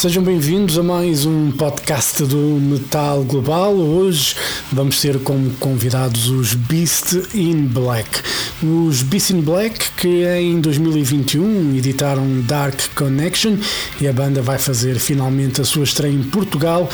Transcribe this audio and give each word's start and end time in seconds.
Sejam 0.00 0.22
bem-vindos 0.22 0.78
a 0.78 0.82
mais 0.82 1.26
um 1.26 1.50
podcast 1.50 2.24
do 2.24 2.38
Metal 2.38 3.22
Global. 3.22 3.74
Hoje 3.74 4.34
vamos 4.72 4.98
ter 4.98 5.18
como 5.18 5.50
convidados 5.56 6.26
os 6.30 6.54
Beast 6.54 7.12
in 7.34 7.66
Black. 7.66 8.22
Os 8.62 9.02
Beast 9.02 9.28
in 9.28 9.42
Black 9.42 9.90
que 9.98 10.24
em 10.24 10.58
2021 10.58 11.76
editaram 11.76 12.40
Dark 12.46 12.80
Connection 12.94 13.58
e 14.00 14.08
a 14.08 14.12
banda 14.14 14.40
vai 14.40 14.56
fazer 14.56 14.98
finalmente 14.98 15.60
a 15.60 15.64
sua 15.64 15.84
estreia 15.84 16.14
em 16.14 16.22
Portugal 16.22 16.88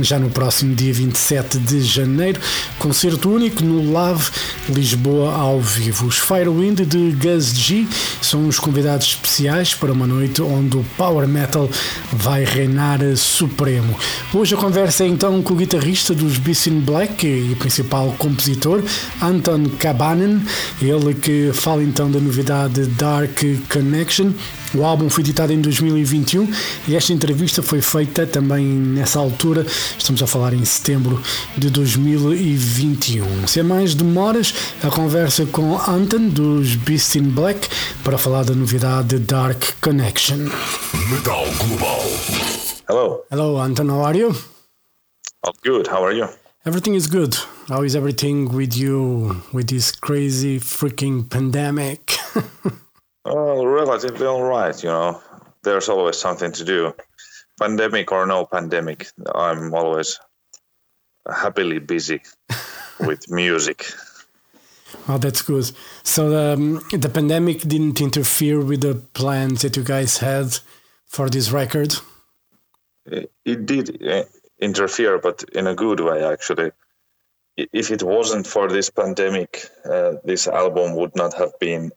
já 0.00 0.18
no 0.18 0.30
próximo 0.30 0.74
dia 0.74 0.92
27 0.92 1.58
de 1.58 1.82
janeiro, 1.82 2.40
concerto 2.78 3.30
único 3.30 3.64
no 3.64 3.92
Lave 3.92 4.30
Lisboa 4.68 5.32
ao 5.34 5.60
vivo. 5.60 6.06
Os 6.06 6.18
Firewind 6.18 6.80
de 6.80 7.12
Gus 7.12 7.56
G 7.56 7.86
são 8.22 8.46
os 8.46 8.58
convidados 8.58 9.08
especiais 9.08 9.74
para 9.74 9.92
uma 9.92 10.06
noite 10.06 10.42
onde 10.42 10.76
o 10.76 10.84
power 10.96 11.26
metal 11.26 11.68
vai 12.12 12.44
reinar 12.44 13.00
supremo. 13.16 13.96
Hoje 14.32 14.54
a 14.54 14.58
conversa 14.58 15.04
é 15.04 15.08
então 15.08 15.42
com 15.42 15.54
o 15.54 15.56
guitarrista 15.56 16.14
dos 16.14 16.38
Beast 16.38 16.66
in 16.66 16.80
Black 16.80 17.26
e 17.26 17.54
principal 17.56 18.14
compositor 18.18 18.82
Anton 19.20 19.68
Kabanen, 19.78 20.42
ele 20.80 21.14
que 21.14 21.50
fala 21.52 21.82
então 21.82 22.10
da 22.10 22.20
novidade 22.20 22.86
Dark 22.86 23.40
Connection 23.72 24.32
o 24.74 24.84
álbum 24.84 25.10
foi 25.10 25.22
editado 25.22 25.52
em 25.52 25.60
2021 25.60 26.48
e 26.88 26.96
esta 26.96 27.12
entrevista 27.12 27.62
foi 27.62 27.80
feita 27.80 28.26
também 28.26 28.64
nessa 28.64 29.18
altura, 29.18 29.66
estamos 29.98 30.22
a 30.22 30.26
falar 30.26 30.52
em 30.52 30.64
setembro 30.64 31.20
de 31.56 31.70
2021. 31.70 33.46
Sem 33.46 33.62
mais 33.62 33.94
demoras, 33.94 34.54
a 34.82 34.90
conversa 34.90 35.44
com 35.46 35.76
Anton 35.76 36.28
dos 36.28 36.74
Beast 36.76 37.16
in 37.16 37.30
Black 37.30 37.68
para 38.04 38.16
falar 38.16 38.44
da 38.44 38.54
novidade 38.54 39.18
Dark 39.18 39.72
Connection. 39.80 40.48
Metal 41.10 41.44
Global. 41.58 42.02
Hello. 42.88 43.22
Hello 43.30 43.60
Anton, 43.60 43.88
how 43.88 44.04
are 44.04 44.18
you? 44.18 44.34
All 45.42 45.54
good. 45.64 45.88
How 45.88 46.04
are 46.04 46.16
you? 46.16 46.28
Everything 46.66 46.94
is 46.94 47.06
good. 47.06 47.34
How 47.68 47.82
is 47.82 47.94
everything 47.94 48.54
with 48.54 48.76
you 48.76 49.42
with 49.52 49.68
this 49.68 49.90
crazy 49.90 50.60
freaking 50.60 51.28
pandemic? 51.28 52.18
Oh, 53.24 53.64
relatively 53.64 54.26
all 54.26 54.42
right. 54.42 54.82
You 54.82 54.88
know, 54.88 55.22
there's 55.62 55.88
always 55.88 56.18
something 56.18 56.52
to 56.52 56.64
do. 56.64 56.94
Pandemic 57.58 58.10
or 58.12 58.26
no 58.26 58.46
pandemic, 58.46 59.08
I'm 59.34 59.74
always 59.74 60.18
happily 61.28 61.78
busy 61.78 62.22
with 63.00 63.30
music. 63.30 63.86
Oh, 65.08 65.18
that's 65.18 65.42
good. 65.42 65.70
So 66.02 66.52
um, 66.52 66.80
the 66.92 67.08
pandemic 67.08 67.60
didn't 67.60 68.00
interfere 68.00 68.60
with 68.60 68.80
the 68.80 68.94
plans 68.94 69.62
that 69.62 69.76
you 69.76 69.82
guys 69.82 70.18
had 70.18 70.58
for 71.06 71.28
this 71.28 71.50
record. 71.50 71.94
It, 73.06 73.30
it 73.44 73.66
did 73.66 74.06
uh, 74.06 74.24
interfere, 74.60 75.18
but 75.18 75.44
in 75.52 75.66
a 75.66 75.74
good 75.74 76.00
way, 76.00 76.24
actually. 76.24 76.72
If 77.56 77.90
it 77.90 78.02
wasn't 78.02 78.46
for 78.46 78.68
this 78.68 78.88
pandemic, 78.88 79.68
uh, 79.84 80.14
this 80.24 80.48
album 80.48 80.94
would 80.96 81.14
not 81.14 81.34
have 81.34 81.58
been 81.58 81.92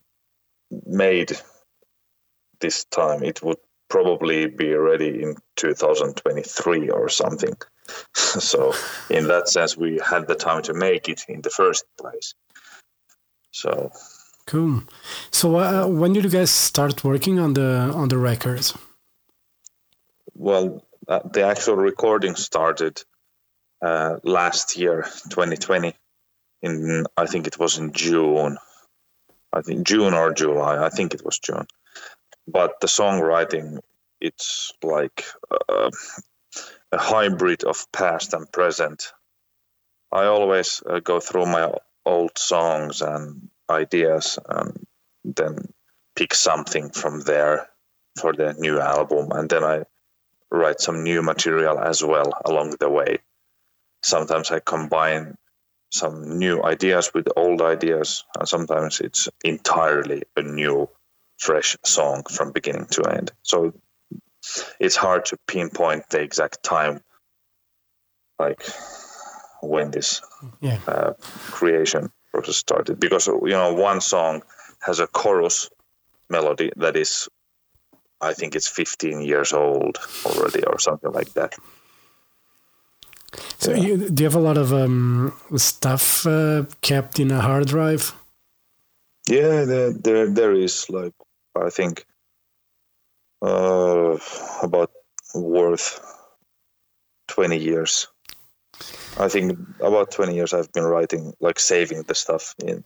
made 0.85 1.31
this 2.59 2.85
time. 2.85 3.23
It 3.23 3.41
would 3.43 3.57
probably 3.89 4.47
be 4.47 4.73
ready 4.73 5.23
in 5.23 5.35
2023 5.57 6.89
or 6.89 7.09
something. 7.09 7.55
so, 8.13 8.73
in 9.09 9.27
that 9.27 9.49
sense, 9.49 9.77
we 9.77 9.99
had 9.99 10.27
the 10.27 10.35
time 10.35 10.61
to 10.63 10.73
make 10.73 11.09
it 11.09 11.25
in 11.27 11.41
the 11.41 11.49
first 11.49 11.85
place. 11.99 12.33
So, 13.51 13.91
Cool. 14.45 14.83
So 15.31 15.55
uh, 15.55 15.87
when 15.87 16.11
did 16.11 16.25
you 16.25 16.29
guys 16.29 16.51
start 16.51 17.03
working 17.05 17.39
on 17.39 17.53
the 17.53 17.93
on 17.95 18.09
the 18.09 18.17
records? 18.17 18.73
well, 20.35 20.85
uh, 21.07 21.19
the 21.31 21.43
actual 21.43 21.75
recording 21.75 22.35
started 22.35 23.01
uh, 23.81 24.17
last 24.23 24.77
year, 24.77 25.03
2020. 25.29 25.95
In 26.61 27.05
I 27.17 27.25
think 27.25 27.47
it 27.47 27.59
was 27.59 27.77
in 27.77 27.91
June. 27.91 28.57
I 29.53 29.61
think 29.61 29.85
June 29.87 30.13
or 30.13 30.33
July. 30.33 30.83
I 30.83 30.89
think 30.89 31.13
it 31.13 31.23
was 31.23 31.39
June. 31.39 31.67
But 32.47 32.81
the 32.81 32.87
songwriting, 32.87 33.79
it's 34.19 34.73
like 34.81 35.23
uh, 35.69 35.91
a 36.91 36.97
hybrid 36.97 37.63
of 37.63 37.91
past 37.91 38.33
and 38.33 38.51
present. 38.51 39.13
I 40.11 40.25
always 40.25 40.81
uh, 40.89 40.99
go 40.99 41.19
through 41.19 41.45
my 41.45 41.71
old 42.05 42.37
songs 42.37 43.01
and 43.01 43.49
ideas 43.69 44.39
and 44.49 44.85
then 45.23 45.73
pick 46.15 46.33
something 46.33 46.89
from 46.89 47.21
there 47.21 47.69
for 48.19 48.33
the 48.33 48.53
new 48.53 48.79
album 48.79 49.31
and 49.31 49.49
then 49.49 49.63
I 49.63 49.83
write 50.51 50.79
some 50.79 51.03
new 51.03 51.23
material 51.23 51.79
as 51.79 52.03
well 52.03 52.31
along 52.45 52.75
the 52.79 52.89
way. 52.89 53.19
Sometimes 54.03 54.51
I 54.51 54.59
combine 54.59 55.37
some 55.93 56.39
new 56.39 56.63
ideas 56.63 57.13
with 57.13 57.27
old 57.35 57.61
ideas, 57.61 58.25
and 58.39 58.49
sometimes 58.49 58.99
it's 58.99 59.29
entirely 59.43 60.23
a 60.35 60.41
new, 60.41 60.89
fresh 61.37 61.77
song 61.85 62.23
from 62.23 62.51
beginning 62.51 62.87
to 62.87 63.03
end. 63.03 63.31
So 63.43 63.73
it's 64.79 64.95
hard 64.95 65.25
to 65.25 65.37
pinpoint 65.47 66.09
the 66.09 66.19
exact 66.21 66.63
time, 66.63 67.01
like 68.39 68.65
when 69.61 69.91
this 69.91 70.21
Yeah. 70.61 70.79
uh, 70.87 71.13
creation 71.51 72.11
process 72.31 72.57
started, 72.57 72.99
because 72.99 73.27
you 73.27 73.57
know 73.61 73.73
one 73.73 74.01
song 74.01 74.41
has 74.79 74.99
a 74.99 75.07
chorus 75.07 75.69
melody 76.29 76.71
that 76.77 76.95
is 76.95 77.29
I 78.19 78.33
think 78.33 78.55
it's 78.55 78.67
15 78.67 79.21
years 79.21 79.53
old 79.53 79.97
already 80.25 80.63
or 80.63 80.79
something 80.79 81.11
like 81.11 81.33
that. 81.33 81.53
So 83.57 83.71
Yeah. 83.71 83.77
you, 83.77 84.09
do 84.09 84.23
you 84.23 84.29
have 84.29 84.35
a 84.35 84.39
lot 84.39 84.57
of 84.57 84.73
um, 84.73 85.33
stuff 85.57 86.25
uh, 86.25 86.65
kept 86.81 87.19
in 87.19 87.31
a 87.31 87.41
hard 87.41 87.67
drive? 87.67 88.13
Yeah, 89.27 89.63
there 89.65 89.93
there, 89.93 90.27
there 90.29 90.53
is 90.53 90.89
like 90.89 91.13
I 91.55 91.69
think 91.69 92.05
uh, 93.41 94.17
about 94.61 94.91
worth 95.33 95.99
20 97.29 97.57
years. 97.57 98.07
I 99.17 99.29
think 99.29 99.57
about 99.79 100.11
20 100.11 100.35
years 100.35 100.53
I've 100.53 100.71
been 100.73 100.83
writing 100.83 101.33
like 101.39 101.59
saving 101.59 102.03
the 102.03 102.15
stuff 102.15 102.55
in 102.63 102.83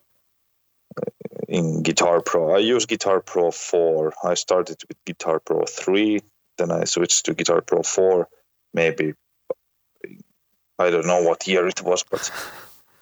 in 1.48 1.82
Guitar 1.84 2.22
Pro. 2.22 2.56
I 2.56 2.60
use 2.60 2.86
Guitar 2.86 3.22
Pro 3.22 3.52
4. 3.52 4.14
I 4.24 4.34
started 4.34 4.82
with 4.88 4.98
Guitar 5.06 5.40
Pro 5.40 5.64
3, 5.66 6.20
then 6.58 6.72
I 6.72 6.84
switched 6.84 7.26
to 7.26 7.34
Guitar 7.34 7.62
Pro 7.62 7.84
4 7.84 8.28
maybe 8.74 9.14
I 10.80 10.90
don't 10.90 11.08
know 11.08 11.22
what 11.22 11.48
year 11.48 11.68
it 11.68 11.82
was, 11.82 12.04
but 12.04 12.32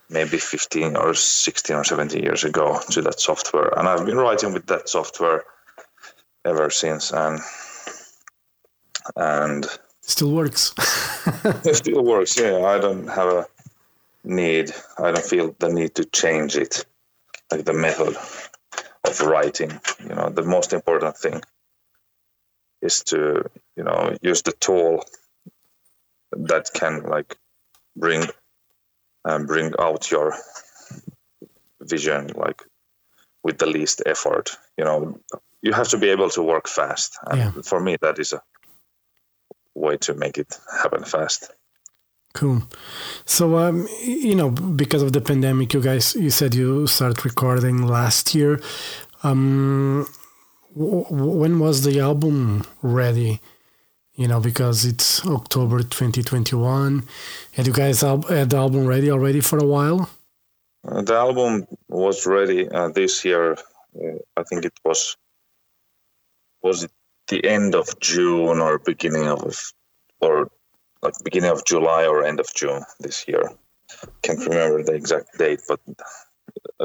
maybe 0.10 0.38
15 0.38 0.96
or 0.96 1.14
16 1.14 1.76
or 1.76 1.84
17 1.84 2.22
years 2.22 2.44
ago 2.44 2.80
to 2.92 3.02
that 3.02 3.20
software. 3.20 3.78
And 3.78 3.88
I've 3.88 4.06
been 4.06 4.18
writing 4.18 4.54
with 4.54 4.68
that 4.68 4.88
software 4.88 5.44
ever 6.46 6.70
since. 6.70 7.12
And 7.12 7.40
and 9.16 9.66
Still 10.02 10.32
works. 10.32 10.74
it 11.66 11.76
still 11.76 12.04
works. 12.04 12.40
Yeah, 12.40 12.64
I 12.64 12.78
don't 12.78 13.08
have 13.08 13.28
a 13.28 13.48
need. 14.24 14.72
I 15.00 15.12
don't 15.12 15.26
feel 15.26 15.56
the 15.58 15.70
need 15.70 15.96
to 15.96 16.06
change 16.06 16.56
it, 16.56 16.86
like 17.52 17.66
the 17.66 17.74
method 17.74 18.16
of 19.04 19.22
writing. 19.22 19.80
You 20.04 20.16
know, 20.16 20.30
the 20.30 20.44
most 20.44 20.74
important 20.74 21.18
thing 21.18 21.42
is 22.84 23.04
to 23.06 23.50
you 23.76 23.84
know 23.84 24.16
use 24.22 24.44
the 24.44 24.52
tool 24.52 25.04
that 26.32 26.70
can 26.76 27.02
like 27.04 27.36
bring 27.96 28.24
um, 29.26 29.46
bring 29.46 29.74
out 29.80 30.12
your 30.12 30.36
vision 31.82 32.28
like 32.36 32.62
with 33.44 33.58
the 33.58 33.66
least 33.66 34.02
effort. 34.06 34.58
You 34.78 34.86
know, 34.86 35.20
you 35.62 35.74
have 35.74 35.90
to 35.90 35.98
be 35.98 36.10
able 36.10 36.30
to 36.32 36.42
work 36.44 36.68
fast, 36.68 37.18
and 37.28 37.38
Yeah. 37.38 37.52
for 37.64 37.80
me, 37.80 37.98
that 38.02 38.20
is 38.20 38.34
a 38.34 38.42
way 39.74 39.98
to 39.98 40.14
make 40.14 40.38
it 40.38 40.60
happen 40.82 41.04
fast. 41.04 41.52
Cool. 42.34 42.64
So, 43.26 43.58
um, 43.58 43.88
you 44.04 44.36
know, 44.36 44.50
because 44.50 45.02
of 45.02 45.14
the 45.14 45.22
pandemic, 45.22 45.74
you 45.74 45.82
guys, 45.82 46.16
you 46.16 46.30
said 46.30 46.54
you 46.54 46.86
started 46.86 47.24
recording 47.24 47.88
last 47.88 48.36
year. 48.36 48.60
Um, 49.24 50.06
when 50.76 51.60
was 51.60 51.84
the 51.84 52.02
album 52.02 52.66
ready? 52.82 53.40
You 54.16 54.30
know, 54.30 54.40
because 54.40 54.86
it's 54.86 55.26
October 55.26 55.80
2021. 55.80 57.04
Had 57.52 57.68
you 57.68 57.74
guys 57.74 58.02
al- 58.02 58.22
had 58.22 58.50
the 58.50 58.58
album 58.58 58.88
ready 58.88 59.12
already 59.12 59.42
for 59.42 59.60
a 59.60 59.66
while? 59.66 60.10
Uh, 60.88 61.02
the 61.02 61.14
album 61.14 61.68
was 61.90 62.26
ready 62.26 62.70
uh, 62.70 62.90
this 62.90 63.26
year. 63.26 63.58
Uh, 63.94 64.20
I 64.38 64.44
think 64.44 64.64
it 64.64 64.74
was 64.86 65.18
was 66.62 66.84
it 66.84 66.92
the 67.28 67.44
end 67.46 67.76
of 67.76 68.00
June 68.00 68.60
or 68.60 68.80
beginning 68.80 69.28
of 69.28 69.74
or 70.22 70.50
like 71.02 71.14
beginning 71.24 71.52
of 71.52 71.66
July 71.66 72.06
or 72.06 72.24
end 72.24 72.40
of 72.40 72.48
June 72.54 72.84
this 73.00 73.28
year. 73.28 73.52
can't 74.22 74.40
remember 74.40 74.84
the 74.84 74.94
exact 74.94 75.38
date, 75.38 75.62
but 75.68 75.80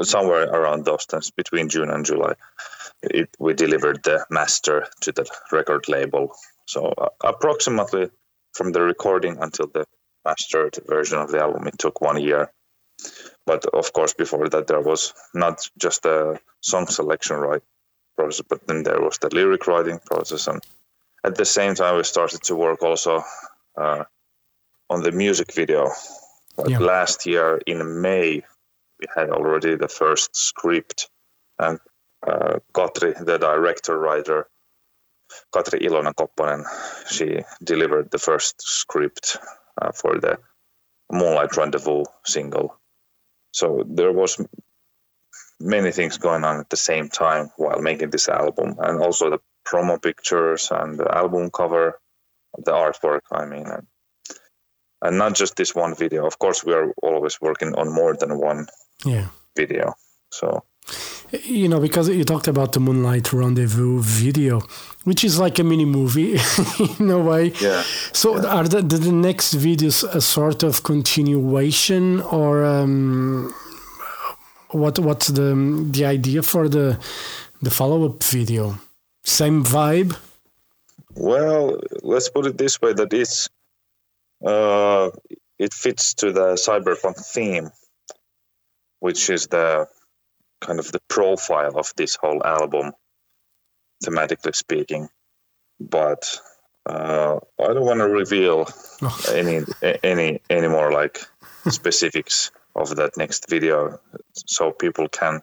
somewhere 0.01 0.43
around 0.49 0.85
those 0.85 1.05
times 1.05 1.31
between 1.31 1.69
June 1.69 1.89
and 1.89 2.05
July, 2.05 2.33
it, 3.03 3.29
we 3.39 3.53
delivered 3.53 4.03
the 4.03 4.25
master 4.29 4.85
to 5.01 5.11
the 5.11 5.25
record 5.51 5.87
label. 5.87 6.31
So 6.71 6.93
uh, 6.97 7.09
approximately 7.21 8.09
from 8.53 8.71
the 8.71 8.81
recording 8.81 9.37
until 9.41 9.67
the 9.67 9.85
mastered 10.23 10.79
version 10.87 11.17
of 11.19 11.29
the 11.29 11.39
album, 11.39 11.67
it 11.67 11.77
took 11.77 11.99
one 11.99 12.21
year. 12.21 12.53
But 13.45 13.65
of 13.65 13.91
course, 13.91 14.13
before 14.13 14.47
that, 14.49 14.67
there 14.67 14.79
was 14.79 15.13
not 15.33 15.67
just 15.77 16.05
a 16.05 16.39
song 16.61 16.87
selection 16.87 17.35
right 17.37 17.63
process, 18.15 18.45
but 18.47 18.65
then 18.67 18.83
there 18.83 19.01
was 19.01 19.17
the 19.17 19.29
lyric 19.35 19.67
writing 19.67 19.99
process, 20.05 20.47
and 20.47 20.61
at 21.23 21.35
the 21.35 21.45
same 21.45 21.75
time, 21.75 21.97
we 21.97 22.03
started 22.03 22.41
to 22.43 22.55
work 22.55 22.81
also 22.83 23.23
uh, 23.75 24.03
on 24.89 25.03
the 25.03 25.11
music 25.11 25.53
video. 25.53 25.89
Like 26.57 26.69
Yeah. 26.69 26.79
last 26.79 27.25
year 27.25 27.59
in 27.65 28.01
May, 28.01 28.29
we 28.99 29.05
had 29.15 29.29
already 29.29 29.75
the 29.75 29.89
first 29.89 30.35
script, 30.35 31.09
and 31.59 31.79
uh, 32.27 32.59
Katri, 32.73 33.11
the 33.25 33.37
director 33.37 33.97
writer, 33.97 34.47
Katri 35.53 35.81
Ilona 35.81 36.13
Kopponen, 36.13 36.63
she 37.09 37.43
delivered 37.63 38.11
the 38.11 38.19
first 38.19 38.61
script 38.61 39.37
uh, 39.81 39.91
for 39.91 40.19
the 40.19 40.37
Moonlight 41.11 41.55
Rendezvous 41.57 42.03
single. 42.25 42.77
So 43.51 43.83
there 43.87 44.11
was 44.13 44.39
many 45.59 45.91
things 45.91 46.17
going 46.17 46.43
on 46.43 46.59
at 46.59 46.69
the 46.69 46.77
same 46.77 47.09
time 47.09 47.51
while 47.57 47.81
making 47.81 48.09
this 48.11 48.29
album, 48.29 48.75
and 48.79 49.01
also 49.01 49.29
the 49.29 49.39
promo 49.65 50.01
pictures 50.01 50.69
and 50.71 50.97
the 50.97 51.15
album 51.15 51.49
cover, 51.51 51.99
the 52.57 52.71
artwork. 52.71 53.21
I 53.31 53.45
mean, 53.45 53.67
and, 53.67 53.87
and 55.01 55.17
not 55.17 55.35
just 55.35 55.55
this 55.55 55.75
one 55.75 55.95
video. 55.95 56.25
Of 56.25 56.39
course, 56.39 56.63
we 56.63 56.73
are 56.73 56.91
always 57.03 57.39
working 57.41 57.75
on 57.75 57.93
more 57.93 58.15
than 58.15 58.37
one 58.37 58.67
Yeah. 59.05 59.27
video. 59.55 59.95
So 60.31 60.63
You 61.31 61.69
know, 61.69 61.79
because 61.79 62.09
you 62.09 62.25
talked 62.25 62.49
about 62.49 62.73
the 62.73 62.81
Moonlight 62.81 63.31
Rendezvous 63.31 64.01
video, 64.01 64.61
which 65.05 65.23
is 65.23 65.39
like 65.39 65.59
a 65.59 65.63
mini 65.63 65.85
movie 65.85 66.37
in 66.99 67.09
a 67.09 67.19
way. 67.19 67.53
yeah. 67.61 67.83
So 68.11 68.45
are 68.45 68.67
the, 68.67 68.81
the, 68.81 69.11
next 69.13 69.55
videos 69.55 70.03
a 70.03 70.19
sort 70.19 70.63
of 70.63 70.83
continuation 70.83 72.19
or 72.21 72.65
um, 72.65 73.53
what 74.71 74.99
what's 74.99 75.27
the 75.27 75.55
the 75.91 76.05
idea 76.05 76.41
for 76.43 76.67
the 76.67 76.99
the 77.61 77.71
follow-up 77.71 78.23
video? 78.23 78.77
Same 79.23 79.63
vibe? 79.63 80.17
Well, 81.15 81.79
let's 82.01 82.29
put 82.29 82.45
it 82.45 82.57
this 82.57 82.81
way: 82.81 82.91
that 82.91 83.13
it's 83.13 83.47
uh, 84.45 85.11
it 85.57 85.73
fits 85.73 86.13
to 86.15 86.33
the 86.33 86.55
cyberpunk 86.55 87.25
theme, 87.25 87.71
which 88.99 89.29
is 89.29 89.47
the 89.47 89.87
kind 90.61 90.79
of 90.79 90.91
the 90.91 91.01
profile 91.09 91.77
of 91.77 91.91
this 91.97 92.15
whole 92.15 92.43
album, 92.45 92.93
thematically 94.03 94.55
speaking. 94.55 95.09
But 95.79 96.39
uh, 96.85 97.39
I 97.59 97.67
don't 97.73 97.85
want 97.85 97.99
to 97.99 98.07
reveal 98.07 98.67
Oh. 99.03 99.19
any 99.33 99.61
any 100.03 100.41
any 100.49 100.67
more 100.67 100.91
like 100.91 101.19
specifics 101.69 102.51
of 102.75 102.95
that 102.95 103.17
next 103.17 103.49
video, 103.49 103.99
so 104.33 104.71
people 104.71 105.07
can 105.09 105.41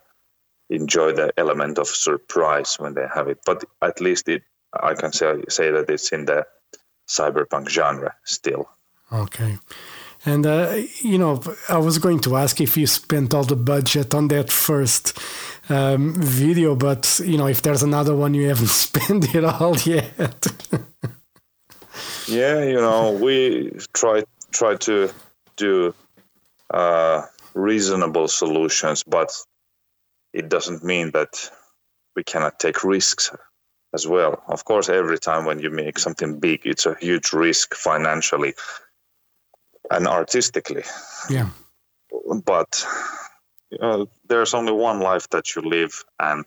enjoy 0.70 1.12
the 1.12 1.32
element 1.36 1.78
of 1.78 1.88
surprise 1.88 2.76
when 2.78 2.94
they 2.94 3.06
have 3.12 3.28
it. 3.28 3.38
But 3.44 3.64
at 3.82 4.00
least 4.00 4.28
it 4.28 4.42
I 4.72 4.94
can 4.94 5.12
say 5.12 5.42
say 5.48 5.70
that 5.72 5.90
it's 5.90 6.12
in 6.12 6.26
the 6.26 6.46
cyberpunk 7.08 7.68
genre 7.68 8.14
still. 8.24 8.68
Okay. 9.12 9.58
And 10.24 10.46
uh, 10.46 10.76
you 11.00 11.18
know, 11.18 11.40
I 11.68 11.78
was 11.78 11.98
going 11.98 12.20
to 12.20 12.36
ask 12.36 12.60
if 12.60 12.76
you 12.76 12.86
spent 12.86 13.34
all 13.34 13.44
the 13.44 13.56
budget 13.56 14.14
on 14.14 14.28
that 14.28 14.50
first 14.50 15.18
um, 15.68 16.14
video, 16.14 16.74
but 16.74 17.20
you 17.24 17.38
know, 17.38 17.46
if 17.46 17.62
there's 17.62 17.82
another 17.82 18.14
one, 18.14 18.34
you 18.34 18.48
haven't 18.48 18.66
spent 18.86 19.34
it 19.34 19.44
all 19.44 19.76
yet. 19.78 20.46
Yeah, 22.28 22.62
you 22.62 22.74
know, 22.74 23.12
we 23.12 23.72
try 23.94 24.22
try 24.52 24.76
to 24.76 25.10
do 25.56 25.94
uh, 26.70 27.22
reasonable 27.54 28.28
solutions, 28.28 29.02
but 29.02 29.30
it 30.32 30.48
doesn't 30.48 30.84
mean 30.84 31.10
that 31.12 31.50
we 32.14 32.24
cannot 32.24 32.60
take 32.60 32.84
risks 32.84 33.30
as 33.94 34.06
well. 34.06 34.42
Of 34.46 34.64
course, 34.64 34.88
every 34.88 35.18
time 35.18 35.46
when 35.46 35.60
you 35.60 35.70
make 35.70 35.98
something 35.98 36.38
big, 36.38 36.66
it's 36.66 36.84
a 36.84 36.96
huge 37.00 37.32
risk 37.32 37.74
financially 37.74 38.54
and 39.90 40.06
artistically. 40.06 40.84
yeah. 41.30 41.48
but 42.44 42.86
you 43.70 43.78
know, 43.80 44.08
there's 44.28 44.54
only 44.54 44.72
one 44.72 45.00
life 45.00 45.28
that 45.30 45.54
you 45.54 45.62
live 45.62 46.04
and 46.18 46.44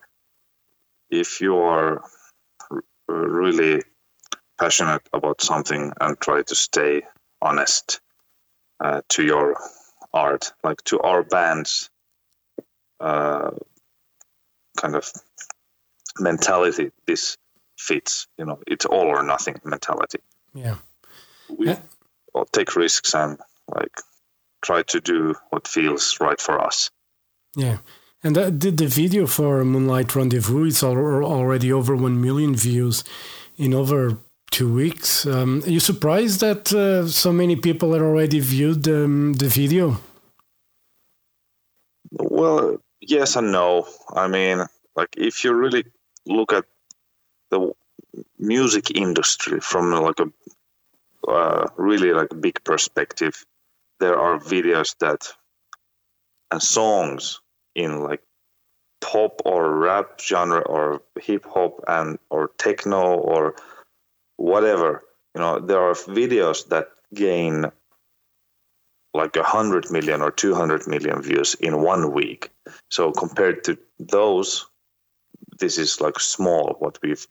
if 1.09 1.41
you 1.41 1.57
are 1.57 2.03
r- 2.71 2.83
really 3.07 3.81
passionate 4.59 5.01
about 5.13 5.41
something 5.41 5.91
and 6.01 6.19
try 6.19 6.41
to 6.43 6.55
stay 6.55 7.01
honest 7.41 7.99
uh, 8.79 9.01
to 9.09 9.23
your 9.23 9.55
art 10.13 10.53
like 10.63 10.81
to 10.83 10.99
our 11.01 11.23
band's 11.23 11.89
uh, 12.99 13.51
kind 14.77 14.95
of 14.95 15.11
mentality 16.19 16.91
this 17.07 17.37
fits 17.77 18.27
you 18.37 18.45
know 18.45 18.59
it's 18.67 18.85
all 18.85 19.07
or 19.07 19.23
nothing 19.23 19.59
mentality 19.63 20.19
Yeah. 20.53 20.75
we 21.49 21.67
Yeah. 21.67 21.79
All 22.33 22.45
take 22.45 22.75
risks 22.75 23.13
and 23.13 23.37
like 23.73 23.95
try 24.63 24.83
to 24.83 24.99
do 25.01 25.35
what 25.49 25.67
feels 25.67 26.17
right 26.19 26.39
for 26.39 26.61
us 26.61 26.89
Yeah. 27.55 27.77
And 28.23 28.35
the, 28.35 28.51
the, 28.51 28.69
the 28.69 28.87
video 28.87 29.25
for 29.25 29.65
Moonlight 29.65 30.15
Rendezvous 30.15 30.65
is 30.65 30.83
al- 30.83 30.97
already 31.25 31.73
over 31.73 31.95
1 31.95 32.21
million 32.21 32.55
views 32.55 33.03
in 33.57 33.73
over 33.73 34.19
two 34.51 34.71
weeks. 34.71 35.25
Um, 35.25 35.63
are 35.63 35.69
you 35.69 35.79
surprised 35.79 36.39
that 36.41 36.71
uh, 36.71 37.07
so 37.07 37.33
many 37.33 37.55
people 37.55 37.93
had 37.93 38.01
already 38.01 38.39
viewed 38.39 38.87
um, 38.87 39.33
the 39.33 39.47
video? 39.47 39.97
Well, 42.11 42.77
yes 42.99 43.35
and 43.35 43.51
no. 43.51 43.87
I 44.13 44.27
mean, 44.27 44.65
like 44.95 45.15
if 45.17 45.43
you 45.43 45.53
really 45.53 45.85
look 46.27 46.53
at 46.53 46.65
the 47.49 47.73
music 48.37 48.91
industry 48.91 49.59
from 49.61 49.91
like 49.91 50.19
a 50.19 50.31
uh, 51.27 51.67
really 51.77 52.13
like 52.13 52.29
big 52.39 52.63
perspective, 52.63 53.45
there 53.99 54.17
are 54.17 54.39
videos 54.39 54.95
that 54.99 55.27
and 56.51 56.61
songs 56.61 57.39
in 57.75 58.01
like 58.03 58.21
pop 58.99 59.41
or 59.45 59.77
rap 59.77 60.19
genre 60.19 60.61
or 60.61 61.01
hip 61.19 61.45
hop 61.45 61.79
and 61.87 62.19
or 62.29 62.51
techno 62.57 63.15
or 63.15 63.55
whatever. 64.37 65.03
You 65.35 65.41
know, 65.41 65.59
there 65.59 65.79
are 65.79 65.93
videos 65.93 66.67
that 66.69 66.89
gain 67.13 67.71
like 69.13 69.35
a 69.35 69.43
hundred 69.43 69.91
million 69.91 70.21
or 70.21 70.31
two 70.31 70.53
hundred 70.53 70.87
million 70.87 71.21
views 71.21 71.55
in 71.55 71.81
one 71.81 72.13
week. 72.13 72.49
So 72.89 73.11
compared 73.11 73.63
to 73.65 73.77
those, 73.99 74.65
this 75.59 75.77
is 75.77 76.01
like 76.01 76.19
small 76.19 76.75
what 76.79 76.99
we've 77.01 77.25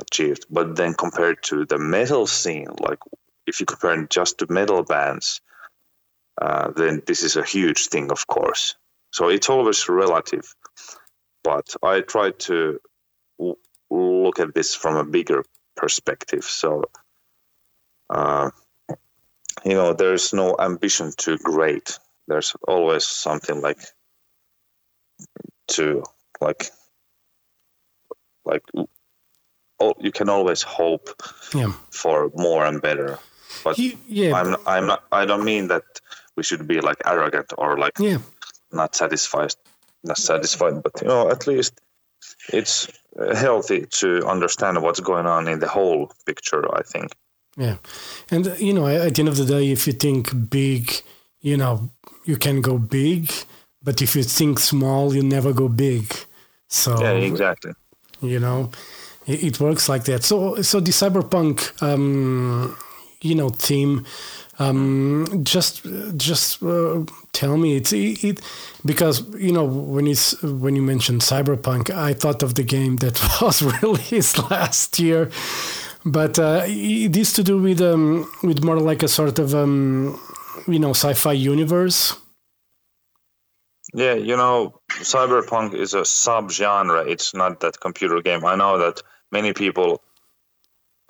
achieved. 0.00 0.46
But 0.50 0.76
then 0.76 0.94
compared 0.94 1.42
to 1.44 1.64
the 1.66 1.78
metal 1.78 2.26
scene, 2.26 2.68
like 2.80 2.98
if 3.46 3.60
you 3.60 3.66
compare 3.66 4.06
just 4.06 4.38
to 4.38 4.46
metal 4.52 4.82
bands, 4.84 5.40
uh, 6.40 6.70
then 6.72 7.02
this 7.06 7.22
is 7.22 7.36
a 7.36 7.44
huge 7.44 7.88
thing, 7.88 8.10
of 8.10 8.26
course. 8.26 8.76
So 9.12 9.28
it's 9.28 9.48
always 9.50 9.88
relative. 9.88 10.54
But 11.44 11.74
I 11.82 12.00
try 12.02 12.32
to 12.32 12.80
w- 13.38 13.56
look 13.90 14.40
at 14.40 14.54
this 14.54 14.74
from 14.74 14.96
a 14.96 15.04
bigger 15.04 15.44
perspective. 15.76 16.44
So, 16.44 16.84
uh, 18.10 18.50
you 19.64 19.74
know, 19.74 19.94
there's 19.94 20.32
no 20.34 20.56
ambition 20.58 21.12
to 21.18 21.38
great. 21.38 21.98
There's 22.28 22.54
always 22.66 23.06
something 23.06 23.60
like 23.60 23.80
to 25.68 26.02
like 26.40 26.70
like 28.44 28.62
you 30.00 30.12
can 30.12 30.28
always 30.28 30.62
hope 30.62 31.08
Yeah. 31.54 31.72
for 31.90 32.30
more 32.34 32.66
and 32.66 32.80
better. 32.82 33.18
But 33.64 33.78
You- 33.78 33.98
yeah. 34.06 34.34
I'm 34.38 34.56
I'm 34.66 34.86
not 34.86 35.00
I 35.12 35.24
don't 35.26 35.44
mean 35.44 35.68
that 35.68 35.84
we 36.36 36.42
should 36.42 36.66
be 36.66 36.80
like 36.80 37.00
arrogant 37.04 37.52
or 37.58 37.78
like 37.78 37.98
yeah. 37.98 38.18
not 38.72 38.94
satisfied 38.94 39.54
not 40.04 40.18
satisfied 40.18 40.82
but 40.82 40.92
you 41.02 41.08
know 41.08 41.28
at 41.30 41.46
least 41.46 41.72
it's 42.52 42.86
uh, 43.18 43.34
healthy 43.34 43.86
to 44.00 44.08
understand 44.34 44.80
what's 44.82 45.00
going 45.00 45.26
on 45.26 45.48
in 45.48 45.58
the 45.58 45.66
whole 45.68 46.02
picture 46.26 46.62
i 46.80 46.82
think 46.92 47.08
Yeah. 47.58 47.76
And, 48.30 48.46
uh, 48.46 48.54
you 48.66 48.72
know, 48.72 48.86
at 48.86 49.14
the 49.14 49.20
end 49.22 49.28
of 49.28 49.36
the 49.36 49.44
day, 49.44 49.72
if 49.72 49.86
you 49.86 49.92
think 49.92 50.30
big, 50.48 50.84
you 51.40 51.56
know, 51.56 51.90
you 52.24 52.36
can 52.38 52.60
go 52.60 52.78
big. 52.78 53.32
But 53.82 54.00
if 54.00 54.14
you 54.16 54.22
think 54.24 54.58
small, 54.60 55.12
you 55.16 55.22
never 55.24 55.52
go 55.52 55.68
big. 55.68 56.04
So, 56.68 56.90
yeah 57.00 57.16
exactly 57.32 57.72
you 58.20 58.38
know, 58.40 58.70
it, 59.28 59.44
it 59.44 59.60
works 59.60 59.88
like 59.88 60.04
that. 60.04 60.24
So, 60.24 60.62
so 60.62 60.80
the 60.80 60.92
cyberpunk, 60.92 61.80
um, 61.82 62.76
you 63.20 63.34
know, 63.34 63.50
theme, 63.50 64.04
Um, 64.60 65.26
just 65.44 65.86
just 66.16 66.62
uh, 66.64 67.04
tell 67.32 67.56
me 67.56 67.76
it's 67.76 67.92
it, 67.92 68.24
it 68.24 68.40
because 68.84 69.22
you 69.38 69.52
know 69.52 69.64
when 69.64 70.06
it's 70.08 70.42
when 70.42 70.74
you 70.76 70.82
mentioned 70.82 71.22
cyberpunk, 71.22 71.90
I 71.90 72.12
thought 72.14 72.42
of 72.42 72.54
the 72.54 72.64
game 72.64 72.96
that 72.96 73.16
was 73.40 73.62
released 73.62 74.50
last 74.50 74.98
year, 74.98 75.30
but 76.04 76.38
uh, 76.38 76.62
it 76.66 77.16
is 77.16 77.32
to 77.34 77.44
do 77.44 77.62
with 77.62 77.80
um, 77.80 78.28
with 78.42 78.64
more 78.64 78.80
like 78.80 79.04
a 79.04 79.08
sort 79.08 79.38
of 79.38 79.54
um, 79.54 80.18
you 80.66 80.80
know 80.80 80.90
sci-fi 80.90 81.34
universe. 81.34 82.16
Yeah, 83.94 84.14
you 84.14 84.36
know, 84.36 84.80
cyberpunk 84.90 85.74
is 85.74 85.94
a 85.94 86.04
sub-genre. 86.04 87.06
It's 87.06 87.32
not 87.34 87.60
that 87.60 87.80
computer 87.80 88.20
game. 88.20 88.44
I 88.44 88.54
know 88.56 88.76
that 88.78 89.02
many 89.32 89.52
people 89.52 90.02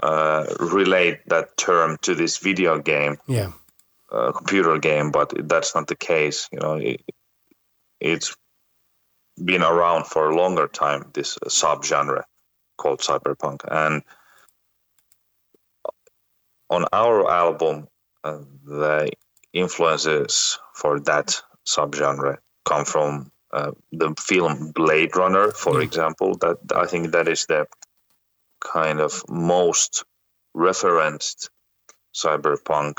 uh, 0.03 0.47
relate 0.61 1.21
that 1.29 1.57
term 1.57 1.97
to 2.03 2.15
this 2.15 2.39
video 2.39 2.79
game, 2.79 3.19
Yeah, 3.27 3.53
uh, 4.13 4.33
computer 4.33 4.79
game, 4.79 5.11
but 5.11 5.33
that's 5.49 5.75
not 5.75 5.87
the 5.89 5.97
case. 5.97 6.49
You 6.53 6.61
know, 6.61 6.75
it, 6.75 7.03
it's 8.01 8.37
been 9.43 9.63
around 9.63 10.07
for 10.07 10.29
a 10.31 10.37
longer 10.37 10.69
time. 10.69 11.11
This 11.15 11.39
subgenre 11.49 12.23
called 12.77 13.01
cyberpunk, 13.01 13.61
and 13.69 14.03
on 16.71 16.85
our 16.93 17.29
album, 17.31 17.89
uh, 18.25 18.39
the 18.65 19.11
influences 19.53 20.59
for 20.75 21.01
that 21.01 21.41
subgenre 21.67 22.39
come 22.65 22.85
from 22.85 23.33
uh, 23.53 23.73
the 23.93 24.15
film 24.21 24.73
Blade 24.73 25.17
Runner, 25.17 25.51
for 25.51 25.79
Yeah. 25.79 25.87
example. 25.87 26.37
That 26.39 26.59
I 26.77 26.87
think 26.87 27.13
that 27.13 27.29
is 27.29 27.47
the 27.47 27.67
kind 28.61 29.01
of 29.01 29.23
most 29.29 30.05
referenced 30.55 31.51
cyberpunk 32.15 32.95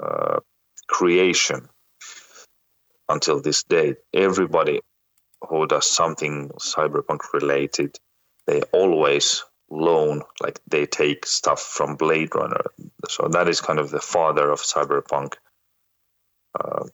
uh, 0.00 0.40
creation 0.88 1.68
until 3.08 3.40
this 3.40 3.62
day. 3.64 3.96
Everybody 4.12 4.80
who 5.48 5.66
does 5.66 5.86
something 5.90 6.50
cyberpunk 6.60 7.20
related, 7.32 7.98
they 8.46 8.62
always 8.72 9.44
loan, 9.70 10.22
like 10.40 10.60
they 10.68 10.86
take 10.86 11.26
stuff 11.26 11.60
from 11.60 11.96
Blade 11.96 12.34
Runner. 12.34 12.64
So 13.08 13.28
that 13.28 13.48
is 13.48 13.60
kind 13.60 13.78
of 13.78 13.90
the 13.90 14.00
father 14.00 14.50
of 14.50 14.60
cyberpunk. 14.60 15.34
Uh, 16.58 16.84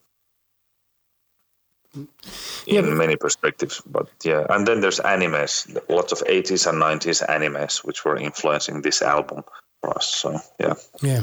in 1.95 2.85
but- 2.85 2.97
many 2.97 3.17
perspectives, 3.17 3.81
but 3.87 4.09
yeah, 4.25 4.47
and 4.51 4.67
then 4.67 4.81
there's 4.81 5.01
animes, 5.01 5.67
lots 5.89 6.13
of 6.13 6.19
80s 6.27 6.67
and 6.67 6.81
90s 6.81 7.27
animes, 7.27 7.85
which 7.85 8.05
were 8.05 8.17
influencing 8.17 8.83
this 8.83 9.03
album 9.03 9.45
for 9.81 9.97
us. 9.97 10.07
So 10.07 10.39
yeah, 10.61 10.75
yeah, 11.03 11.23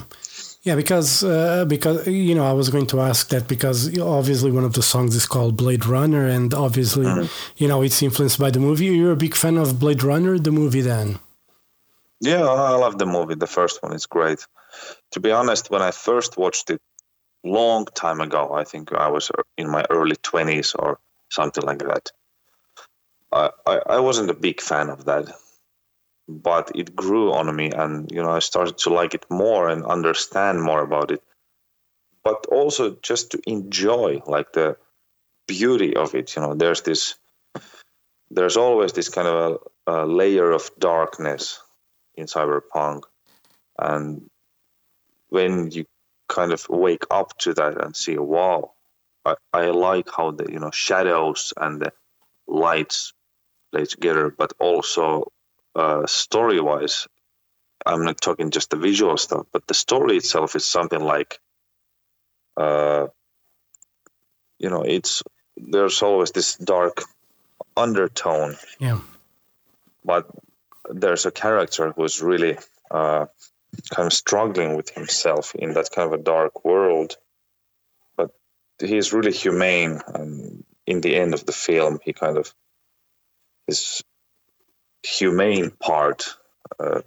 yeah. 0.64 0.76
Because 0.76 1.24
uh, 1.24 1.66
because 1.66 2.08
you 2.08 2.36
know 2.36 2.46
I 2.46 2.54
was 2.54 2.70
going 2.70 2.88
to 2.88 3.02
ask 3.02 3.30
that 3.30 3.48
because 3.48 3.98
obviously 4.00 4.52
one 4.52 4.64
of 4.64 4.74
the 4.74 4.82
songs 4.82 5.16
is 5.16 5.26
called 5.26 5.56
Blade 5.58 5.86
Runner, 5.86 6.28
and 6.28 6.54
obviously 6.54 7.06
you 7.58 7.68
know 7.68 7.82
it's 7.82 8.02
influenced 8.02 8.40
by 8.40 8.52
the 8.52 8.60
movie. 8.60 8.86
You're 8.86 9.12
a 9.12 9.24
big 9.28 9.36
fan 9.36 9.58
of 9.58 9.80
Blade 9.80 10.04
Runner, 10.04 10.40
the 10.40 10.52
movie, 10.52 10.82
then. 10.82 11.20
yeah, 12.22 12.44
I 12.44 12.76
love 12.76 12.98
the 12.98 13.06
movie. 13.06 13.36
The 13.36 13.48
first 13.48 13.84
one 13.84 13.94
is 13.94 14.06
great. 14.06 14.46
To 15.12 15.20
be 15.20 15.32
honest, 15.32 15.70
when 15.70 15.82
I 15.82 15.92
first 15.92 16.38
watched 16.38 16.70
it, 16.70 16.82
long 17.46 17.86
time 17.86 18.22
ago, 18.22 18.54
I 18.54 18.64
think 18.64 18.92
I 18.92 19.08
was 19.08 19.30
uh, 19.30 19.44
in 19.58 19.70
my 19.70 19.86
early 19.90 20.16
20s 20.16 20.76
or 20.78 21.00
something 21.30 21.64
like 21.64 21.80
that. 21.80 22.12
I, 23.32 23.50
I, 23.66 23.82
I 23.90 24.00
wasn't 24.00 24.30
a 24.30 24.34
big 24.34 24.62
fan 24.62 24.90
of 24.90 25.06
that, 25.06 25.32
but 26.28 26.72
it 26.76 26.96
grew 26.96 27.32
on 27.34 27.56
me, 27.56 27.72
and 27.72 28.12
you 28.12 28.22
know 28.22 28.32
I 28.32 28.40
started 28.40 28.78
to 28.80 28.90
like 28.90 29.14
it 29.14 29.26
more 29.30 29.70
and 29.70 29.86
understand 29.86 30.62
more 30.62 30.82
about 30.82 31.12
it. 31.12 31.22
But 32.24 32.48
also 32.48 32.98
just 33.02 33.32
to 33.32 33.42
enjoy 33.46 34.22
like 34.26 34.54
the 34.54 34.78
beauty 35.48 35.96
of 35.96 36.16
it. 36.16 36.36
You 36.36 36.42
know, 36.42 36.56
there's 36.56 36.82
this, 36.82 37.16
there's 38.32 38.58
always 38.58 38.94
this 38.94 39.10
kind 39.10 39.28
of 39.28 39.60
a, 39.86 39.92
a 39.92 40.06
layer 40.06 40.52
of 40.52 40.72
darkness 40.80 41.62
in 42.16 42.26
cyberpunk, 42.26 43.04
and 43.78 44.30
when 45.30 45.70
you 45.72 45.86
kind 46.28 46.52
of 46.52 46.68
wake 46.70 47.06
up 47.12 47.38
to 47.40 47.54
that 47.54 47.82
and 47.84 47.96
see, 47.96 48.18
wow, 48.18 48.72
I, 49.26 49.36
I 49.54 49.66
like 49.68 50.10
how 50.16 50.32
the 50.32 50.52
you 50.52 50.60
know 50.60 50.72
shadows 50.72 51.54
and 51.58 51.82
the 51.82 51.94
lights 52.48 53.14
play 53.72 53.86
together, 53.86 54.30
but 54.30 54.54
also 54.60 55.32
uh, 55.76 56.06
story 56.06 56.60
wise, 56.60 57.08
I'm 57.86 58.06
not 58.06 58.22
talking 58.22 58.52
just 58.52 58.70
the 58.70 58.78
visual 58.78 59.18
stuff, 59.18 59.46
but 59.52 59.68
the 59.68 59.74
story 59.74 60.18
itself 60.18 60.56
is 60.56 60.66
something 60.66 61.02
like, 61.02 61.40
uh, 62.58 63.08
you 64.60 64.70
know, 64.70 64.84
it's 64.84 65.24
there's 65.58 66.02
always 66.02 66.32
this 66.32 66.56
dark 66.56 67.04
undertone, 67.76 68.56
Yeah, 68.80 69.00
but 70.04 70.30
there's 70.90 71.26
a 71.26 71.32
character 71.32 71.92
who's 71.92 72.22
really 72.22 72.58
uh, 72.92 73.26
kind 73.90 74.08
of 74.08 74.14
struggling 74.14 74.76
with 74.76 74.90
himself 74.90 75.56
in 75.56 75.74
that 75.74 75.92
kind 75.92 76.12
of 76.12 76.20
a 76.20 76.24
dark 76.24 76.66
world. 76.66 77.18
But 78.18 78.32
he's 78.80 79.14
really 79.14 79.32
humane, 79.32 80.02
and 80.08 80.64
in 80.86 81.02
the 81.02 81.16
end 81.16 81.34
of 81.34 81.46
the 81.46 81.52
film, 81.52 82.00
he 82.04 82.14
kind 82.14 82.38
of 82.38 82.54
his 83.68 84.04
humane 85.04 85.72
part 85.72 86.36
uh, 86.80 87.02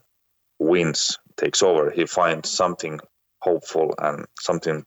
wins, 0.59 1.19
takes 1.37 1.63
over. 1.63 1.91
He 1.91 2.07
finds 2.07 2.51
something 2.51 3.01
hopeful 3.41 3.95
and 3.99 4.27
something 4.41 4.85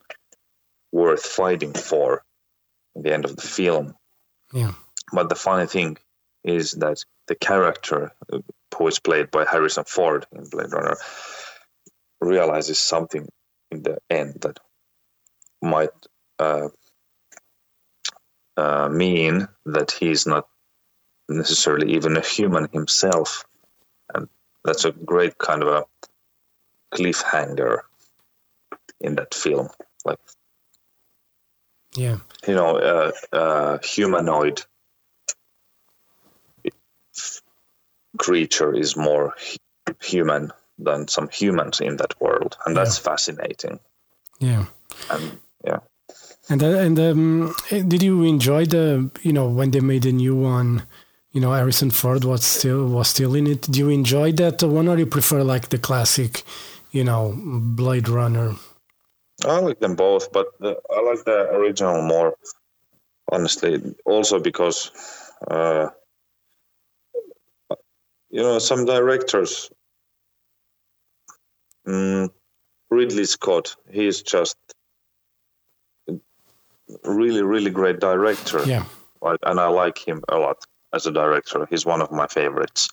worth 0.91 1.25
fighting 1.25 1.73
for 1.73 2.23
in 2.95 3.03
the 3.03 3.13
end 3.13 3.25
of 3.25 3.35
the 3.35 3.41
film. 3.41 3.95
yeah, 4.53 4.73
But 5.13 5.29
the 5.29 5.35
funny 5.35 5.67
thing 5.67 5.97
is 6.43 6.73
that 6.73 7.03
the 7.27 7.35
character 7.35 8.11
uh, 8.31 8.39
who 8.75 8.87
is 8.87 8.99
played 8.99 9.31
by 9.31 9.45
Harrison 9.45 9.83
Ford 9.83 10.25
in 10.31 10.49
Blade 10.49 10.71
Runner 10.71 10.97
realizes 12.21 12.79
something 12.79 13.27
in 13.71 13.83
the 13.83 13.97
end 14.09 14.35
that 14.41 14.59
might 15.61 15.89
uh, 16.39 16.69
uh, 18.57 18.89
mean 18.89 19.47
that 19.65 19.91
he's 19.91 20.25
not 20.25 20.47
necessarily 21.29 21.93
even 21.93 22.17
a 22.17 22.21
human 22.21 22.67
himself. 22.71 23.45
And 24.13 24.27
that's 24.63 24.85
a 24.85 24.91
great 24.91 25.37
kind 25.37 25.63
of 25.63 25.69
a 25.69 25.85
cliffhanger 26.93 27.79
in 28.99 29.15
that 29.15 29.33
film. 29.33 29.69
Like, 30.05 30.19
yeah, 31.95 32.17
you 32.47 32.55
know, 32.55 32.77
uh, 32.77 33.11
uh, 33.35 33.77
humanoid 33.83 34.63
creature 38.17 38.73
is 38.73 38.95
more 38.95 39.33
human 40.01 40.51
than 40.83 41.07
some 41.07 41.29
humans 41.29 41.79
in 41.81 41.97
that 41.97 42.19
world, 42.21 42.57
and 42.65 42.75
that's 42.75 42.97
fascinating. 42.97 43.79
yeah. 44.39 44.65
And 45.09 45.39
yeah, 45.65 45.79
And 46.49 46.63
uh, 46.63 46.67
and 46.67 46.99
um, 46.99 47.55
did 47.69 48.01
you 48.03 48.23
enjoy 48.23 48.65
the 48.65 49.09
you 49.21 49.33
know 49.33 49.47
when 49.47 49.71
they 49.71 49.79
made 49.79 50.05
a 50.05 50.11
new 50.11 50.35
one? 50.35 50.83
You 51.31 51.39
know, 51.39 51.53
Harrison 51.53 51.91
Ford 51.91 52.23
was 52.25 52.43
still 52.43 52.87
was 52.87 53.07
still 53.07 53.35
in 53.35 53.47
it. 53.47 53.61
Do 53.61 53.79
you 53.79 53.89
enjoy 53.89 54.33
that 54.33 54.61
one, 54.63 54.89
or 54.89 54.97
you 54.97 55.05
prefer 55.05 55.43
like 55.43 55.69
the 55.69 55.77
classic, 55.77 56.43
you 56.91 57.03
know, 57.03 57.33
Blade 57.37 58.09
Runner? 58.09 58.55
I 59.45 59.59
like 59.59 59.79
them 59.79 59.95
both, 59.95 60.31
but 60.31 60.47
the, 60.59 60.77
I 60.89 61.01
like 61.01 61.23
the 61.25 61.49
original 61.51 62.01
more. 62.01 62.35
Honestly, 63.31 63.95
also 64.05 64.39
because, 64.39 64.91
uh, 65.49 65.87
you 68.29 68.41
know, 68.41 68.59
some 68.59 68.85
directors. 68.85 69.71
Mm, 71.87 72.29
Ridley 72.89 73.25
Scott, 73.25 73.75
he's 73.89 74.21
just 74.21 74.55
really, 77.03 77.41
really 77.41 77.71
great 77.71 77.99
director. 77.99 78.63
Yeah, 78.65 78.85
and 79.21 79.59
I 79.59 79.67
like 79.67 79.97
him 79.97 80.23
a 80.29 80.37
lot 80.37 80.57
as 80.93 81.05
a 81.05 81.11
director. 81.11 81.67
He's 81.69 81.85
one 81.85 82.01
of 82.01 82.11
my 82.11 82.27
favorites. 82.27 82.89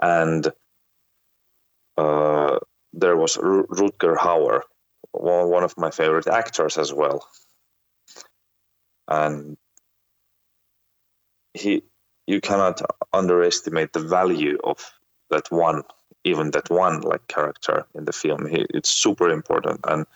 And 0.00 0.50
uh, 1.96 2.58
there 2.92 3.16
was 3.16 3.36
Ru- 3.36 3.66
Rutger 3.66 4.16
Hauer, 4.16 4.62
one 5.12 5.50
one 5.50 5.64
of 5.64 5.76
my 5.76 5.90
favorite 5.90 6.26
actors 6.26 6.78
as 6.78 6.92
well. 6.92 7.26
And 9.08 9.56
he, 11.54 11.82
you 12.26 12.40
cannot 12.40 12.80
underestimate 13.12 13.92
the 13.92 14.00
value 14.00 14.58
of 14.64 14.78
that 15.30 15.50
one, 15.50 15.82
even 16.24 16.50
that 16.52 16.70
one 16.70 17.00
like 17.00 17.26
character 17.28 17.86
in 17.94 18.04
the 18.04 18.12
film. 18.12 18.46
He, 18.46 18.64
it's 18.70 18.90
super 18.90 19.28
important. 19.28 19.80
And 19.88 20.06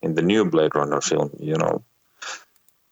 in 0.00 0.14
the 0.14 0.22
new 0.22 0.44
Blade 0.44 0.74
Runner 0.74 1.00
film, 1.00 1.30
you 1.38 1.56
know, 1.56 1.84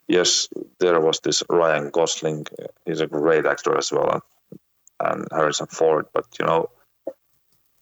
yes, 0.07 0.47
there 0.79 0.99
was 0.99 1.19
this 1.19 1.43
Ryan 1.49 1.89
Gosling. 1.89 2.47
He's 2.85 3.01
a 3.01 3.07
great 3.07 3.45
actor 3.45 3.77
as 3.77 3.91
well, 3.91 4.09
and, 4.49 4.59
and 4.99 5.27
Harrison 5.31 5.67
Ford. 5.67 6.05
But 6.13 6.25
you 6.39 6.45
know, 6.45 6.69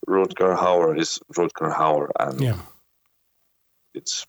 Rutger 0.08 0.56
Hauer 0.56 0.98
is 0.98 1.20
Rutger 1.36 1.72
Hauer, 1.74 2.10
and 2.18 2.40
yeah, 2.40 2.58
it's 3.94 4.26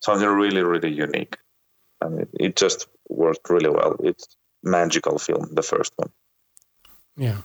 something 0.00 0.28
really, 0.28 0.62
really 0.62 0.92
unique, 0.92 1.38
and 2.00 2.20
it, 2.20 2.28
it 2.38 2.56
just 2.56 2.88
worked 3.08 3.50
really 3.50 3.70
well. 3.70 3.96
It's 4.00 4.36
magical 4.62 5.18
film, 5.18 5.48
the 5.52 5.62
first 5.62 5.92
one. 5.96 6.10
Yeah. 7.16 7.38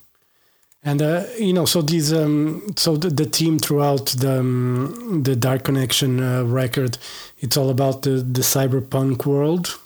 And 0.82 1.02
uh, 1.02 1.26
you 1.38 1.52
know, 1.52 1.66
so 1.66 1.82
these, 1.82 2.14
um, 2.14 2.74
so 2.78 2.96
the, 2.96 3.10
the 3.10 3.26
team 3.26 3.60
throughout 3.60 4.08
the 4.08 4.40
um, 4.40 5.24
the 5.24 5.36
Dark 5.36 5.66
Connection 5.66 6.22
uh, 6.22 6.44
record, 6.44 6.98
it's 7.40 7.58
all 7.58 7.70
about 7.70 8.04
the 8.04 8.12
the 8.12 8.42
cyberpunk 8.42 9.26
world. 9.26 9.78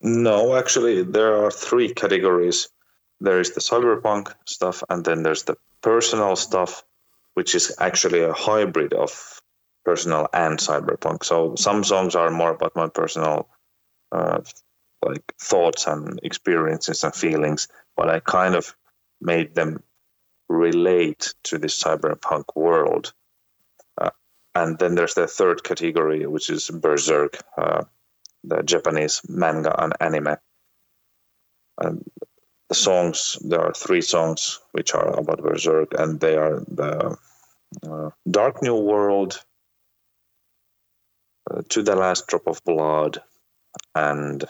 No, 0.00 0.56
actually, 0.56 1.02
there 1.02 1.44
are 1.44 1.50
three 1.50 1.92
categories. 1.92 2.68
There 3.20 3.40
is 3.40 3.52
the 3.52 3.60
cyberpunk 3.60 4.32
stuff, 4.46 4.82
and 4.88 5.04
then 5.04 5.22
there's 5.22 5.44
the 5.44 5.56
personal 5.80 6.36
stuff, 6.36 6.84
which 7.34 7.54
is 7.54 7.74
actually 7.78 8.22
a 8.22 8.32
hybrid 8.32 8.92
of 8.94 9.40
personal 9.84 10.28
and 10.32 10.58
cyberpunk. 10.58 11.24
So 11.24 11.56
some 11.56 11.82
songs 11.82 12.14
are 12.14 12.30
more 12.30 12.50
about 12.50 12.76
my 12.76 12.88
personal, 12.88 13.48
uh, 14.12 14.40
like 15.04 15.34
thoughts 15.40 15.86
and 15.86 16.20
experiences 16.22 17.02
and 17.02 17.14
feelings, 17.14 17.68
but 17.96 18.08
I 18.08 18.20
kind 18.20 18.54
of 18.54 18.76
made 19.20 19.54
them 19.54 19.82
relate 20.52 21.34
to 21.44 21.58
this 21.58 21.82
cyberpunk 21.82 22.44
world. 22.54 23.12
Uh, 23.98 24.10
and 24.54 24.78
then 24.78 24.94
there's 24.94 25.14
the 25.14 25.26
third 25.26 25.64
category, 25.64 26.26
which 26.26 26.50
is 26.50 26.70
Berserk, 26.70 27.38
uh, 27.56 27.84
the 28.44 28.62
Japanese 28.62 29.22
manga 29.28 29.74
and 29.82 29.94
anime. 30.00 30.36
And 31.78 32.04
the 32.68 32.74
songs, 32.74 33.38
there 33.40 33.60
are 33.60 33.72
three 33.72 34.02
songs 34.02 34.60
which 34.72 34.94
are 34.94 35.18
about 35.18 35.42
Berserk, 35.42 35.94
and 35.98 36.20
they 36.20 36.36
are 36.36 36.60
the 36.68 37.16
uh, 37.88 38.10
Dark 38.30 38.62
New 38.62 38.76
World, 38.76 39.42
uh, 41.50 41.62
To 41.70 41.82
the 41.82 41.96
Last 41.96 42.26
Drop 42.26 42.46
of 42.46 42.62
Blood, 42.64 43.22
and 43.94 44.44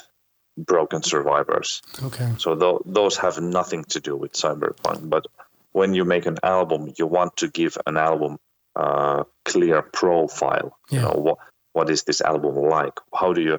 Broken 0.59 1.02
Survivors. 1.02 1.80
Okay. 2.02 2.32
So 2.38 2.54
th- 2.54 2.82
those 2.85 3.16
have 3.16 3.40
nothing 3.40 3.85
to 3.85 4.00
do 4.00 4.16
with 4.16 4.32
cyberpunk, 4.32 5.09
but 5.09 5.26
when 5.72 5.94
you 5.94 6.04
make 6.04 6.26
an 6.26 6.38
album, 6.42 6.92
you 6.98 7.06
want 7.06 7.36
to 7.38 7.48
give 7.48 7.76
an 7.86 7.96
album 7.96 8.38
a 8.76 9.24
clear 9.44 9.82
profile. 9.82 10.78
Yeah. 10.90 10.98
You 10.98 11.04
know 11.06 11.20
what 11.20 11.38
what 11.72 11.90
is 11.90 12.02
this 12.04 12.20
album 12.20 12.54
like? 12.56 12.98
How 13.14 13.32
do 13.32 13.40
you 13.40 13.58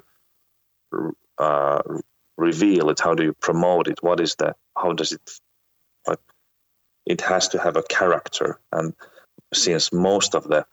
uh, 1.38 1.82
reveal 2.36 2.90
it? 2.90 3.00
How 3.00 3.14
do 3.14 3.24
you 3.24 3.32
promote 3.34 3.88
it? 3.88 4.02
What 4.02 4.20
is 4.20 4.36
the 4.36 4.54
how 4.76 4.92
does 4.92 5.12
it? 5.12 5.20
It 7.06 7.20
has 7.20 7.48
to 7.48 7.58
have 7.58 7.76
a 7.76 7.82
character, 7.82 8.58
and 8.72 8.94
since 9.52 9.92
most 9.92 10.34
of 10.34 10.44
the 10.44 10.64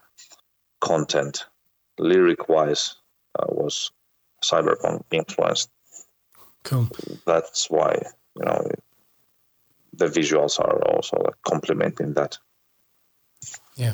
content, 0.80 1.46
lyric 2.00 2.48
wise, 2.48 2.96
uh, 3.38 3.48
was 3.50 3.92
cyberpunk 4.42 5.04
influenced, 5.12 5.70
Cool. 6.64 6.88
that's 7.26 7.70
why 7.70 8.02
you 8.38 8.46
know 8.46 8.66
the 9.94 10.08
visuals 10.08 10.60
are 10.60 10.82
also 10.90 11.18
like 11.18 11.36
complementing 11.48 12.14
that. 12.14 12.38
Yeah, 13.76 13.94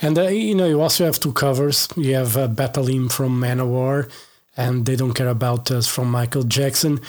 and 0.00 0.18
uh, 0.18 0.28
you 0.28 0.54
know 0.54 0.66
you 0.66 0.80
also 0.80 1.04
have 1.04 1.18
two 1.18 1.32
covers. 1.32 1.88
You 1.96 2.14
have 2.14 2.36
uh, 2.36 2.48
Battle 2.48 3.08
from 3.08 3.40
Manowar, 3.40 4.08
and 4.56 4.86
They 4.86 4.96
Don't 4.96 5.14
Care 5.14 5.28
About 5.28 5.70
Us 5.70 5.86
from 5.86 6.10
Michael 6.10 6.44
Jackson. 6.44 7.00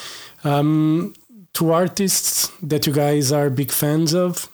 Um, 0.43 1.13
two 1.53 1.71
artists 1.71 2.51
that 2.61 2.85
you 2.87 2.93
guys 2.93 3.31
are 3.31 3.49
big 3.49 3.71
fans 3.71 4.13
of. 4.13 4.49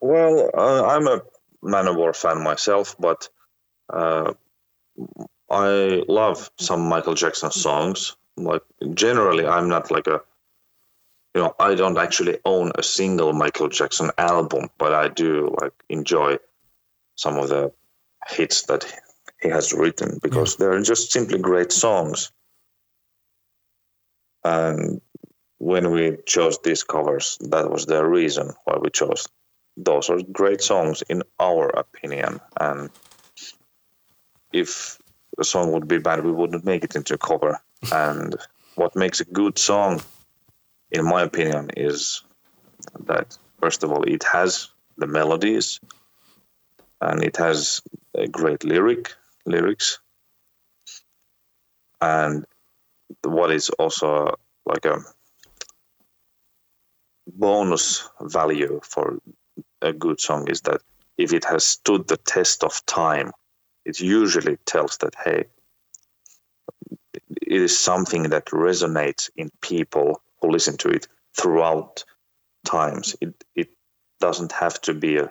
Well, 0.00 0.50
uh, 0.56 0.86
I'm 0.86 1.06
a 1.06 1.22
Manowar 1.62 2.14
fan 2.14 2.42
myself, 2.42 2.96
but 2.98 3.28
uh, 3.92 4.34
I 5.50 6.02
love 6.08 6.50
some 6.58 6.88
Michael 6.88 7.14
Jackson 7.14 7.50
songs. 7.50 8.16
Like 8.36 8.62
generally, 8.94 9.46
I'm 9.46 9.68
not 9.68 9.90
like 9.90 10.06
a, 10.06 10.20
you 11.36 11.42
know, 11.42 11.54
I 11.60 11.74
don't 11.74 11.98
actually 11.98 12.38
own 12.46 12.72
a 12.76 12.82
single 12.82 13.34
Michael 13.34 13.68
Jackson 13.68 14.10
album, 14.16 14.70
but 14.78 14.94
I 14.94 15.08
do 15.08 15.54
like 15.60 15.74
enjoy 15.90 16.38
some 17.16 17.36
of 17.36 17.50
the 17.50 17.70
hits 18.26 18.62
that 18.62 18.86
he 19.42 19.50
has 19.50 19.74
written 19.74 20.18
because 20.22 20.56
they're 20.56 20.80
just 20.80 21.12
simply 21.12 21.38
great 21.38 21.72
songs. 21.72 22.32
And 24.44 25.02
when 25.58 25.90
we 25.90 26.16
chose 26.24 26.58
these 26.64 26.82
covers, 26.82 27.36
that 27.50 27.70
was 27.70 27.84
the 27.84 28.02
reason 28.02 28.52
why 28.64 28.78
we 28.80 28.88
chose. 28.88 29.28
Those 29.76 30.08
are 30.08 30.22
great 30.32 30.62
songs 30.62 31.02
in 31.10 31.22
our 31.38 31.68
opinion, 31.68 32.40
and 32.58 32.88
if 34.54 34.98
a 35.38 35.44
song 35.44 35.72
would 35.72 35.86
be 35.86 35.98
bad, 35.98 36.24
we 36.24 36.32
wouldn't 36.32 36.64
make 36.64 36.82
it 36.82 36.96
into 36.96 37.12
a 37.12 37.18
cover. 37.18 37.60
And 37.92 38.36
what 38.76 38.96
makes 38.96 39.20
a 39.20 39.26
good 39.26 39.58
song, 39.58 40.00
in 40.90 41.04
my 41.04 41.22
opinion, 41.22 41.70
is 41.76 42.22
that 43.06 43.36
first 43.60 43.82
of 43.82 43.92
all, 43.92 44.02
it 44.04 44.24
has 44.24 44.68
the 44.96 45.06
melodies, 45.06 45.80
and 47.00 47.22
it 47.22 47.36
has 47.36 47.82
a 48.14 48.26
great 48.26 48.64
lyric 48.64 49.12
lyrics, 49.44 49.98
and 52.00 52.44
what 53.22 53.50
is 53.50 53.70
also 53.70 54.34
like 54.64 54.84
a 54.84 54.98
bonus 57.26 58.08
value 58.20 58.80
for 58.82 59.18
a 59.82 59.92
good 59.92 60.20
song 60.20 60.48
is 60.48 60.60
that 60.62 60.80
if 61.18 61.32
it 61.32 61.44
has 61.44 61.64
stood 61.64 62.06
the 62.08 62.16
test 62.16 62.62
of 62.64 62.84
time, 62.86 63.32
it 63.84 64.00
usually 64.00 64.56
tells 64.66 64.98
that 64.98 65.14
hey, 65.24 65.44
it 67.42 67.62
is 67.62 67.78
something 67.78 68.24
that 68.24 68.46
resonates 68.46 69.30
in 69.36 69.50
people 69.60 70.20
who 70.46 70.52
listen 70.52 70.76
to 70.78 70.88
it 70.88 71.08
throughout 71.36 72.04
times. 72.64 73.16
It 73.20 73.34
it 73.54 73.68
doesn't 74.20 74.52
have 74.52 74.80
to 74.82 74.94
be 74.94 75.18
a 75.18 75.28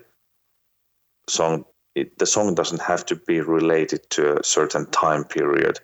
song. 1.29 1.65
It, 1.95 2.17
the 2.17 2.25
song 2.25 2.55
doesn't 2.55 2.81
have 2.81 3.05
to 3.05 3.15
be 3.15 3.39
related 3.39 4.09
to 4.11 4.39
a 4.39 4.43
certain 4.43 4.85
time 4.91 5.23
period 5.23 5.79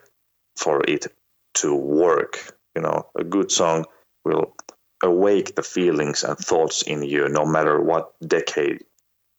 for 0.57 0.83
it 0.87 1.07
to 1.55 1.73
work. 1.73 2.57
You 2.75 2.81
know, 2.81 3.07
a 3.15 3.23
good 3.23 3.51
song 3.51 3.85
will 4.25 4.55
awake 5.03 5.55
the 5.55 5.63
feelings 5.63 6.23
and 6.23 6.37
thoughts 6.37 6.81
in 6.83 7.03
you 7.03 7.27
no 7.29 7.45
matter 7.45 7.81
what 7.81 8.13
decade 8.27 8.83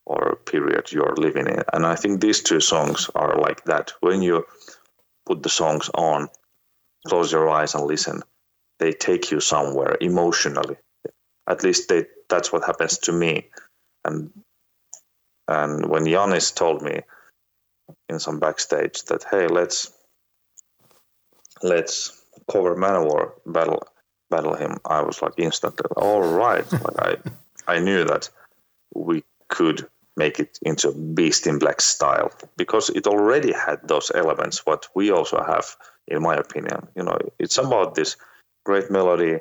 or 0.06 0.36
period 0.46 0.90
you're 0.90 1.14
living 1.16 1.46
in. 1.46 1.62
And 1.72 1.86
I 1.86 1.94
think 1.94 2.20
these 2.20 2.42
two 2.42 2.60
songs 2.60 3.10
are 3.14 3.38
like 3.38 3.64
that. 3.64 3.92
When 4.00 4.22
you 4.22 4.44
put 5.26 5.42
the 5.42 5.48
songs 5.48 5.90
on, 5.94 6.28
close 7.06 7.30
your 7.30 7.48
eyes 7.48 7.74
and 7.74 7.84
listen, 7.84 8.22
they 8.82 8.92
take 8.92 9.30
you 9.30 9.38
somewhere 9.38 9.96
emotionally. 10.00 10.76
At 11.46 11.62
least 11.62 11.88
they, 11.88 12.06
that's 12.28 12.52
what 12.52 12.64
happens 12.64 12.98
to 12.98 13.12
me. 13.12 13.46
And 14.04 14.30
and 15.46 15.86
when 15.86 16.04
Yannis 16.04 16.52
told 16.52 16.82
me 16.82 17.02
in 18.08 18.18
some 18.18 18.40
backstage 18.40 19.04
that 19.04 19.24
hey, 19.30 19.46
let's 19.46 19.92
let's 21.62 22.24
cover 22.50 22.74
Manowar 22.74 23.32
battle 23.46 23.86
Battle 24.30 24.54
Hymn, 24.54 24.78
I 24.84 25.00
was 25.02 25.22
like 25.22 25.34
instantly, 25.36 25.90
all 25.96 26.22
right. 26.22 26.66
like 26.86 26.98
I 26.98 27.74
I 27.74 27.78
knew 27.78 28.02
that 28.04 28.30
we 28.94 29.22
could 29.48 29.86
make 30.16 30.40
it 30.40 30.58
into 30.62 30.90
Beast 30.92 31.46
in 31.46 31.58
Black 31.58 31.80
style 31.80 32.32
because 32.56 32.90
it 32.90 33.06
already 33.06 33.52
had 33.52 33.78
those 33.86 34.10
elements. 34.14 34.66
What 34.66 34.88
we 34.96 35.12
also 35.12 35.38
have, 35.42 35.76
in 36.08 36.22
my 36.22 36.34
opinion, 36.34 36.88
you 36.96 37.04
know, 37.04 37.18
it's 37.38 37.58
about 37.58 37.94
this 37.94 38.16
great 38.64 38.90
melody, 38.90 39.38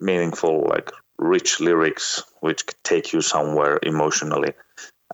meaningful, 0.00 0.62
like 0.68 0.90
rich 1.18 1.60
lyrics, 1.60 2.22
which 2.40 2.64
take 2.82 3.12
you 3.12 3.20
somewhere 3.20 3.78
emotionally, 3.82 4.52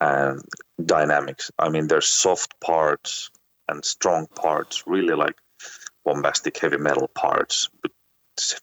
and 0.00 0.40
dynamics. 0.84 1.50
I 1.58 1.68
mean, 1.68 1.86
there's 1.88 2.08
soft 2.08 2.58
parts 2.60 3.30
and 3.68 3.84
strong 3.84 4.26
parts, 4.28 4.84
really 4.86 5.14
like 5.14 5.36
bombastic 6.04 6.58
heavy 6.58 6.78
metal 6.78 7.08
parts, 7.08 7.68
with 7.82 7.92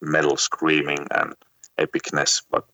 metal 0.02 0.38
screaming 0.38 1.08
and 1.12 1.34
epicness, 1.78 2.41
but 2.50 2.65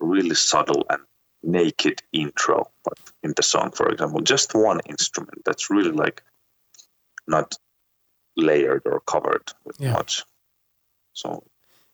really 0.00 0.34
subtle 0.34 0.84
and 0.90 1.02
naked 1.44 2.02
intro 2.12 2.70
but 2.84 2.98
in 3.22 3.32
the 3.36 3.42
song 3.42 3.70
for 3.70 3.88
example 3.88 4.20
just 4.20 4.54
one 4.54 4.80
instrument 4.88 5.42
that's 5.44 5.68
really 5.70 5.90
like 5.90 6.22
not 7.26 7.54
layered 8.36 8.82
or 8.86 9.00
covered 9.00 9.52
with 9.64 9.78
Yeah. 9.78 9.92
much 9.92 10.24
so 11.14 11.42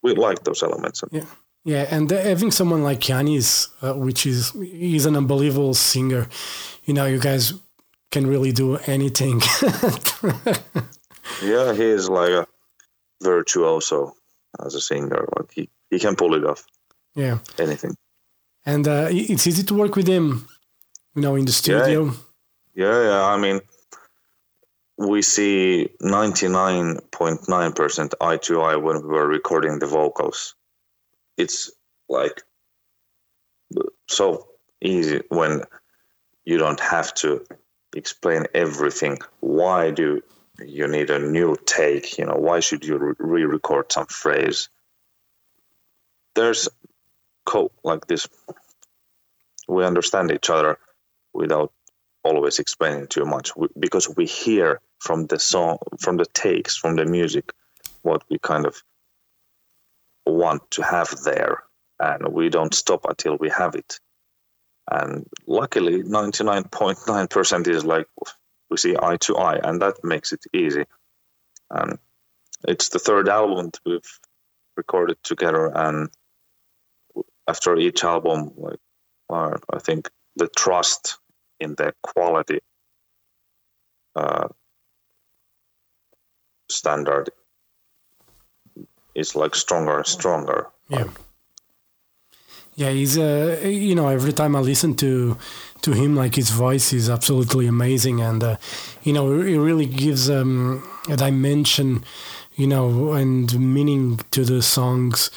we 0.03 0.15
like 0.15 0.43
those 0.45 0.63
elements 0.63 1.05
Yeah. 1.11 1.27
Yeah, 1.63 1.87
and 1.91 2.11
having 2.11 2.51
someone 2.53 2.83
like 2.83 3.01
Yannis, 3.01 3.69
uh, 3.83 3.93
which 3.93 4.25
is 4.25 4.53
he's 4.53 5.05
an 5.05 5.15
unbelievable 5.15 5.75
singer, 5.75 6.27
you 6.85 6.95
know, 6.95 7.05
you 7.05 7.21
guys 7.21 7.53
can 8.11 8.27
really 8.27 8.51
do 8.51 8.79
anything. 8.87 9.43
yeah 11.43 11.75
he 11.75 11.85
is 11.85 12.09
like 12.09 12.31
a 12.31 12.47
virtuoso 13.23 14.15
as 14.65 14.75
a 14.75 14.81
singer 14.81 15.29
like 15.37 15.53
he, 15.53 15.69
he 15.91 15.99
can 15.99 16.17
pull 16.17 16.35
it 16.35 16.45
off 16.45 16.65
yeah, 17.15 17.39
anything 17.59 17.95
and 18.67 18.87
uh, 18.87 19.09
it's 19.11 19.47
easy 19.47 19.63
to 19.65 19.75
work 19.75 19.97
with 19.97 20.07
him, 20.07 20.47
you 21.15 21.23
know, 21.23 21.35
in 21.37 21.45
the 21.45 21.53
studio. 21.53 22.13
Yeah, 22.75 23.03
yeah. 23.03 23.25
I 23.25 23.37
mean, 23.39 23.61
we 25.01 25.23
see 25.23 25.89
99.9% 26.03 28.15
eye 28.21 28.37
to 28.37 28.61
eye 28.61 28.77
when 28.77 29.01
we 29.01 29.09
were 29.09 29.27
recording 29.27 29.79
the 29.79 29.87
vocals. 29.87 30.55
It's 31.39 31.71
like 32.11 32.43
so 34.09 34.47
easy 34.83 35.23
when 35.31 35.63
you 36.45 36.59
don't 36.59 36.81
have 36.81 37.15
to 37.15 37.47
explain 37.97 38.45
everything. 38.55 39.17
Why 39.41 39.91
do 39.91 40.21
you 40.63 40.87
need 40.87 41.09
a 41.09 41.19
new 41.19 41.57
take? 41.65 42.19
You 42.19 42.27
know, 42.27 42.37
why 42.37 42.61
should 42.61 42.85
you 42.85 43.17
re 43.19 43.45
record 43.45 43.91
some 43.91 44.05
phrase? 44.05 44.69
There's 46.35 46.69
co 47.47 47.71
like 47.83 48.07
this. 48.07 48.29
We 49.67 49.83
understand 49.83 50.31
each 50.31 50.51
other 50.51 50.79
without 51.33 51.73
always 52.23 52.59
explaining 52.59 53.07
too 53.07 53.25
much 53.25 53.53
because 53.79 54.15
we 54.17 54.27
hear 54.27 54.81
from 54.99 55.27
the 55.27 55.39
song, 55.39 55.79
from 55.99 56.17
the 56.17 56.27
takes, 56.27 56.77
from 56.77 56.97
the 56.97 57.05
music, 57.05 57.53
what 58.03 58.23
we 58.29 58.39
kind 58.39 58.67
of 58.67 58.83
want 60.27 60.71
to 60.71 60.83
have 60.83 61.11
there, 61.25 61.63
and 61.99 62.33
we 62.33 62.49
don't 62.49 62.75
stop 62.75 63.05
until 63.09 63.37
we 63.37 63.49
have 63.51 63.75
it. 63.75 63.99
And 64.91 65.27
luckily, 65.47 66.03
99.9% 66.03 67.69
is 67.69 67.85
like 67.85 68.07
we 68.71 68.77
see 68.77 68.97
eye 69.01 69.17
to 69.19 69.37
eye, 69.37 69.61
and 69.63 69.81
that 69.83 70.03
makes 70.05 70.33
it 70.33 70.45
easy. 70.53 70.85
And 71.71 71.99
it's 72.67 72.89
the 72.89 72.99
third 72.99 73.29
album 73.29 73.67
that 73.67 73.81
we've 73.87 74.19
recorded 74.77 75.17
together, 75.23 75.67
and 75.75 76.11
after 77.49 77.77
each 77.77 78.05
album, 78.05 78.53
like 78.57 78.81
uh, 79.31 79.57
I 79.73 79.79
think 79.79 80.11
the 80.37 80.49
trust 80.57 81.19
in 81.61 81.75
the 81.77 81.93
quality 82.03 82.61
uh, 84.17 84.49
standard 86.69 87.31
is 89.15 89.35
like 89.35 89.55
stronger 89.55 89.99
and 89.99 90.07
stronger. 90.07 90.69
Yeah. 90.89 91.09
Yeah, 92.77 92.91
he's 92.91 93.19
uh, 93.19 93.61
you 93.65 93.95
know 93.95 94.09
every 94.09 94.33
time 94.33 94.57
I 94.57 94.61
listen 94.61 94.95
to 94.97 95.37
to 95.83 95.93
him, 95.93 96.17
like 96.17 96.37
his 96.37 96.51
voice 96.51 96.93
is 96.93 97.11
absolutely 97.11 97.67
amazing, 97.67 98.21
and 98.23 98.43
uh, 98.43 98.57
you 99.03 99.13
know 99.13 99.33
it 99.33 99.59
really 99.59 99.87
gives 99.87 100.31
um, 100.31 100.83
a 101.09 101.17
dimension, 101.17 102.05
you 102.55 102.67
know, 102.67 103.13
and 103.13 103.59
meaning 103.59 104.21
to 104.31 104.45
the 104.45 104.63
songs 104.63 105.31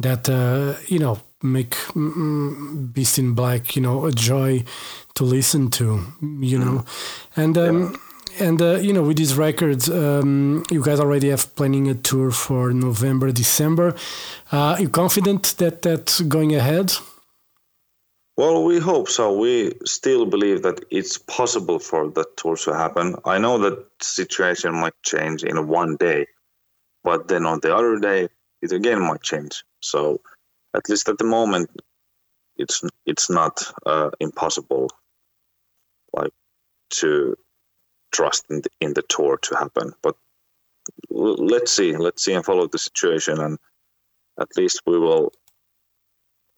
that 0.00 0.28
uh, 0.28 0.74
you 0.88 0.98
know 0.98 1.20
make 1.42 1.70
mm, 1.94 2.92
Beast 2.92 3.18
in 3.18 3.34
Black, 3.34 3.76
you 3.76 3.82
know, 3.82 4.06
a 4.06 4.12
joy 4.12 4.64
to 5.14 5.24
listen 5.24 5.70
to, 5.70 6.00
you 6.40 6.58
know, 6.58 6.84
mm-hmm. 6.84 7.40
and 7.40 7.58
um, 7.58 7.98
yeah. 8.38 8.46
and 8.46 8.62
uh, 8.62 8.78
you 8.80 8.92
know, 8.92 9.02
with 9.02 9.16
these 9.16 9.36
records, 9.36 9.88
um, 9.88 10.64
you 10.70 10.82
guys 10.82 11.00
already 11.00 11.28
have 11.30 11.54
planning 11.56 11.88
a 11.88 11.94
tour 11.94 12.30
for 12.30 12.72
November, 12.72 13.32
December. 13.32 13.94
Uh, 14.52 14.74
are 14.74 14.80
you 14.80 14.88
confident 14.88 15.54
that 15.58 15.82
that's 15.82 16.20
going 16.22 16.54
ahead? 16.54 16.92
Well, 18.36 18.64
we 18.64 18.78
hope 18.78 19.08
so. 19.08 19.36
We 19.36 19.72
still 19.84 20.24
believe 20.24 20.62
that 20.62 20.84
it's 20.90 21.18
possible 21.18 21.80
for 21.80 22.08
that 22.10 22.36
tour 22.36 22.54
to 22.56 22.72
happen. 22.72 23.16
I 23.24 23.38
know 23.38 23.58
that 23.58 23.84
situation 24.00 24.76
might 24.76 24.94
change 25.04 25.42
in 25.42 25.66
one 25.66 25.96
day, 25.96 26.28
but 27.02 27.26
then 27.26 27.46
on 27.46 27.58
the 27.60 27.74
other 27.74 27.98
day, 27.98 28.28
it 28.62 28.70
again 28.70 29.00
might 29.00 29.22
change. 29.22 29.64
So 29.80 30.20
at 30.74 30.88
least 30.88 31.08
at 31.08 31.18
the 31.18 31.24
moment, 31.24 31.70
it's 32.56 32.82
it's 33.06 33.30
not 33.30 33.62
uh, 33.86 34.10
impossible, 34.20 34.90
like 36.12 36.32
to 36.90 37.36
trust 38.12 38.46
in 38.50 38.62
the, 38.62 38.70
in 38.80 38.94
the 38.94 39.02
tour 39.02 39.38
to 39.38 39.56
happen. 39.56 39.92
But 40.02 40.16
let's 41.10 41.72
see, 41.72 41.96
let's 41.96 42.24
see 42.24 42.34
and 42.34 42.44
follow 42.44 42.66
the 42.66 42.78
situation, 42.78 43.40
and 43.40 43.58
at 44.40 44.48
least 44.56 44.82
we 44.86 44.98
will, 44.98 45.32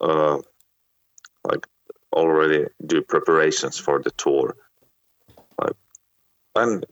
uh, 0.01 0.39
like 1.45 1.67
already 2.13 2.67
do 2.85 3.03
preparations 3.03 3.79
for 3.79 4.01
the 4.01 4.11
tour. 4.13 4.57
Like, 5.61 5.77
and 6.55 6.87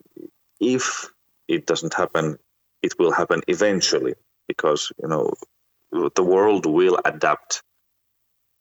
if 0.61 1.11
it 1.49 1.67
doesn't 1.67 1.95
happen, 1.95 2.39
it 2.83 2.99
will 2.99 3.13
happen 3.13 3.43
eventually 3.49 4.15
because 4.47 4.93
you 5.03 5.09
know 5.09 5.33
the 6.19 6.25
world 6.25 6.67
will 6.67 6.99
adapt 7.05 7.63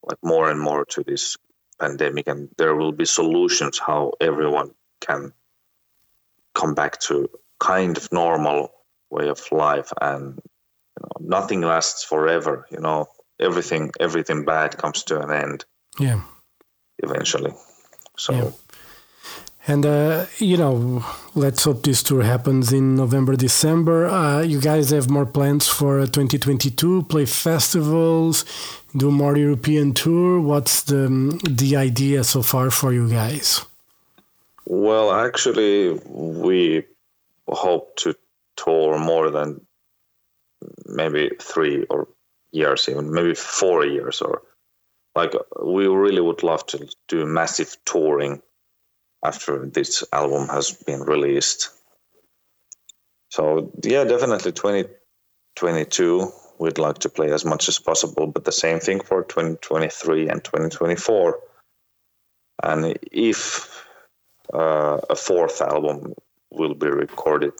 like 0.03 0.19
more 0.23 0.47
and 0.51 0.61
more 0.61 0.85
to 0.85 1.03
this 1.03 1.35
pandemic 1.79 2.27
and 2.27 2.49
there 2.59 2.75
will 2.75 2.91
be 2.91 3.03
solutions 3.03 3.79
how 3.79 4.11
everyone 4.21 4.69
can 5.01 5.33
come 6.53 6.75
back 6.75 6.99
to 6.99 7.27
kind 7.59 7.97
of 7.97 8.11
normal 8.11 8.69
way 9.09 9.27
of 9.27 9.41
life 9.51 9.91
and 9.99 10.39
you 10.45 11.01
know, 11.01 11.15
nothing 11.37 11.61
lasts 11.61 12.03
forever 12.03 12.67
you 12.69 12.79
know. 12.79 13.07
Everything 13.39 13.91
everything 13.99 14.45
bad 14.45 14.77
comes 14.77 15.03
to 15.05 15.19
an 15.19 15.31
end 15.31 15.65
yeah. 15.99 16.21
eventually. 16.99 17.53
So 18.17 18.33
yeah. 18.33 18.51
And 19.69 19.85
uh, 19.85 20.27
you 20.37 20.55
know, 20.55 21.05
let's 21.35 21.65
hope 21.65 21.83
this 21.83 22.01
tour 22.01 22.23
happens 22.23 22.71
in 22.71 22.95
November, 22.95 23.35
December. 23.35 24.07
Uh, 24.07 24.41
you 24.41 24.61
guys 24.61 24.91
have 24.91 25.09
more 25.09 25.25
plans 25.25 25.67
for 25.67 25.99
2022? 26.07 27.03
Play 27.03 27.25
festivals, 27.25 28.45
do 28.95 29.11
more 29.11 29.35
European 29.35 29.93
tour. 29.93 30.39
What's 30.39 30.83
the 30.83 31.09
the 31.49 31.75
idea 31.75 32.23
so 32.23 32.41
far 32.41 32.71
for 32.71 32.93
you 32.93 33.09
guys? 33.09 33.65
Well, 34.65 35.11
actually, 35.11 35.99
we 36.05 36.83
hope 37.49 37.97
to 37.97 38.15
tour 38.55 38.97
more 38.97 39.29
than 39.31 39.65
maybe 40.85 41.31
three 41.41 41.85
or 41.89 42.07
years, 42.51 42.87
even 42.87 43.13
maybe 43.13 43.35
four 43.35 43.85
years, 43.85 44.21
or 44.21 44.43
like 45.13 45.33
we 45.61 45.87
really 45.87 46.21
would 46.21 46.41
love 46.41 46.65
to 46.67 46.87
do 47.09 47.25
massive 47.25 47.75
touring 47.83 48.41
after 49.27 49.65
this 49.65 50.03
album 50.13 50.47
has 50.47 50.71
been 50.71 51.01
released. 51.01 51.69
So 53.29 53.71
yeah, 53.83 54.03
definitely 54.05 54.53
2022 54.53 56.31
we'd 56.59 56.77
like 56.77 56.99
to 56.99 57.09
play 57.09 57.31
as 57.31 57.45
much 57.45 57.67
as 57.67 57.79
possible, 57.79 58.27
but 58.27 58.45
the 58.45 58.51
same 58.51 58.79
thing 58.79 58.99
for 58.99 59.23
2023 59.23 60.29
and 60.29 60.43
2024. 60.43 61.39
And 62.63 62.97
if 63.11 63.85
uh, 64.53 64.99
a 65.09 65.15
fourth 65.15 65.61
album 65.61 66.13
will 66.51 66.73
be 66.73 66.87
recorded 66.87 67.53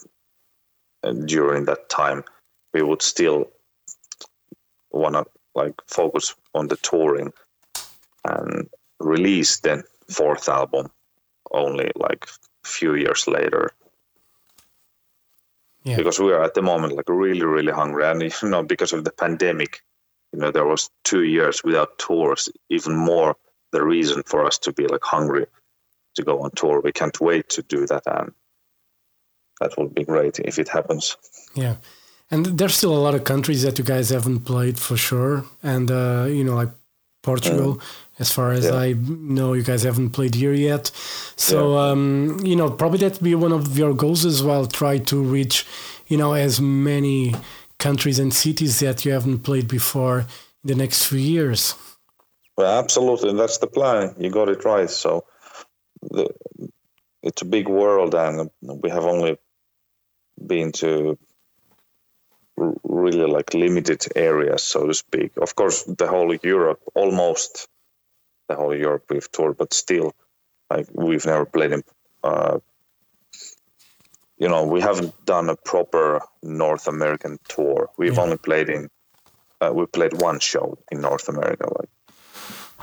uh, 1.04 1.12
during 1.12 1.66
that 1.66 1.90
time, 1.90 2.24
we 2.74 2.82
would 2.82 3.02
still 3.02 3.52
want 4.92 5.14
to 5.16 5.26
like 5.54 5.76
focus 5.88 6.34
on 6.56 6.68
the 6.68 6.78
touring 6.78 7.32
and 8.26 8.68
release 9.00 9.60
the 9.60 9.84
fourth 10.10 10.50
album 10.50 10.90
only 11.52 11.92
like 11.96 12.26
a 12.66 12.68
few 12.68 12.96
years 12.96 13.28
later. 13.28 13.72
Yeah. 15.84 15.98
Because 15.98 16.20
we 16.20 16.34
are 16.34 16.44
at 16.44 16.54
the 16.54 16.62
moment 16.62 16.96
like 16.96 17.08
really, 17.08 17.44
really 17.46 17.72
hungry, 17.72 18.06
and 18.06 18.22
you 18.22 18.50
know 18.50 18.64
because 18.64 18.92
of 18.92 19.06
the 19.06 19.12
pandemic, 19.12 19.82
you 20.34 20.40
know 20.40 20.52
there 20.52 20.66
was 20.66 20.90
two 21.04 21.24
years 21.24 21.64
without 21.64 21.98
tours. 21.98 22.50
Even 22.70 22.96
more 22.96 23.38
the 23.72 23.84
reason 23.84 24.24
for 24.26 24.46
us 24.46 24.58
to 24.60 24.74
be 24.74 24.88
like 24.88 25.04
hungry 25.04 25.46
to 26.16 26.24
go 26.24 26.42
on 26.42 26.52
tour. 26.52 26.82
We 26.82 26.92
can't 26.92 27.20
wait 27.22 27.50
to 27.50 27.62
do 27.62 27.86
that, 27.88 28.04
and 28.06 28.34
that 29.62 29.78
will 29.78 29.88
be 29.88 30.04
great 30.04 30.40
if 30.40 30.60
it 30.60 30.68
happens. 30.68 31.16
Yeah. 31.56 31.76
And 32.30 32.46
there's 32.58 32.76
still 32.76 32.96
a 32.96 33.00
lot 33.00 33.16
of 33.16 33.24
countries 33.24 33.62
that 33.64 33.78
you 33.80 33.86
guys 33.86 34.10
haven't 34.10 34.42
played 34.42 34.78
for 34.78 34.98
sure, 34.98 35.46
and 35.64 35.90
uh, 35.90 36.26
you 36.28 36.44
know, 36.44 36.56
like 36.56 36.72
Portugal. 37.28 37.72
Mm. 37.76 37.82
As 38.20 38.30
far 38.32 38.52
as 38.52 38.66
yeah. 38.66 38.86
I 38.86 38.88
know, 39.38 39.54
you 39.54 39.62
guys 39.72 39.84
haven't 39.84 40.12
played 40.18 40.34
here 40.34 40.54
yet. 40.54 40.92
So, 41.50 41.58
yeah. 41.60 41.92
um, 41.92 42.40
you 42.50 42.56
know, 42.56 42.70
probably 42.72 43.00
that'd 43.00 43.22
be 43.22 43.36
one 43.36 43.54
of 43.60 43.78
your 43.78 43.94
goals 43.94 44.26
as 44.26 44.42
well. 44.42 44.66
Try 44.66 44.98
to 45.12 45.18
reach, 45.22 45.66
you 46.08 46.18
know, 46.18 46.34
as 46.34 46.60
many 46.60 47.36
countries 47.78 48.18
and 48.18 48.34
cities 48.34 48.80
that 48.80 49.06
you 49.06 49.12
haven't 49.12 49.40
played 49.50 49.68
before 49.68 50.20
in 50.64 50.68
the 50.72 50.76
next 50.84 51.06
few 51.06 51.20
years. 51.20 51.76
Well, 52.58 52.80
absolutely. 52.80 53.30
And 53.30 53.40
That's 53.40 53.60
the 53.60 53.68
plan. 53.68 54.16
You 54.18 54.32
got 54.32 54.50
it 54.50 54.66
right. 54.66 54.90
So, 54.90 55.26
the, 56.02 56.26
it's 57.22 57.44
a 57.44 57.52
big 57.58 57.68
world, 57.68 58.16
and 58.16 58.50
we 58.62 58.90
have 58.90 59.06
only 59.06 59.38
been 60.54 60.72
to 60.72 61.18
really 62.58 63.26
like 63.26 63.54
limited 63.54 64.06
areas, 64.16 64.64
so 64.64 64.88
to 64.88 64.94
speak. 64.94 65.32
Of 65.38 65.56
course, 65.56 65.84
the 65.84 66.08
whole 66.08 66.34
Europe, 66.36 66.82
almost 66.96 67.68
the 68.48 68.56
whole 68.56 68.76
Europe 68.76 69.06
we've 69.10 69.32
toured, 69.32 69.58
but 69.58 69.74
still, 69.74 70.14
like 70.70 70.88
we've 70.94 71.26
never 71.26 71.46
played 71.46 71.72
in. 71.72 71.84
Uh, 72.24 72.60
you 74.38 74.48
know, 74.48 74.66
we 74.66 74.82
haven't 74.82 75.14
done 75.26 75.50
a 75.50 75.56
proper 75.56 76.22
North 76.44 76.88
American 76.88 77.40
tour. 77.48 77.90
We've 77.98 78.16
yeah. 78.16 78.22
only 78.22 78.38
played 78.38 78.70
in. 78.70 78.90
Uh, 79.60 79.72
we 79.74 79.86
played 79.88 80.22
one 80.22 80.40
show 80.40 80.78
in 80.92 81.02
North 81.02 81.30
America, 81.30 81.68
like, 81.80 81.90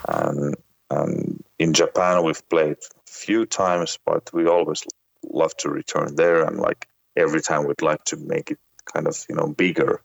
and 0.09 0.57
and 0.91 1.45
in 1.59 1.73
Japan 1.73 2.25
we've 2.25 2.49
played 2.49 2.77
a 2.77 3.11
few 3.11 3.47
times, 3.47 3.99
but 4.05 4.31
we 4.33 4.47
always 4.47 4.85
love 5.23 5.57
to 5.59 5.69
return 5.69 6.17
there, 6.17 6.45
and 6.45 6.59
like 6.59 6.89
every 7.17 7.41
time 7.41 7.65
we'd 7.67 7.83
like 7.83 8.05
to 8.05 8.17
make 8.17 8.51
it 8.51 8.59
kind 8.93 9.07
of 9.07 9.25
you 9.29 9.35
know 9.35 9.49
bigger, 9.49 10.01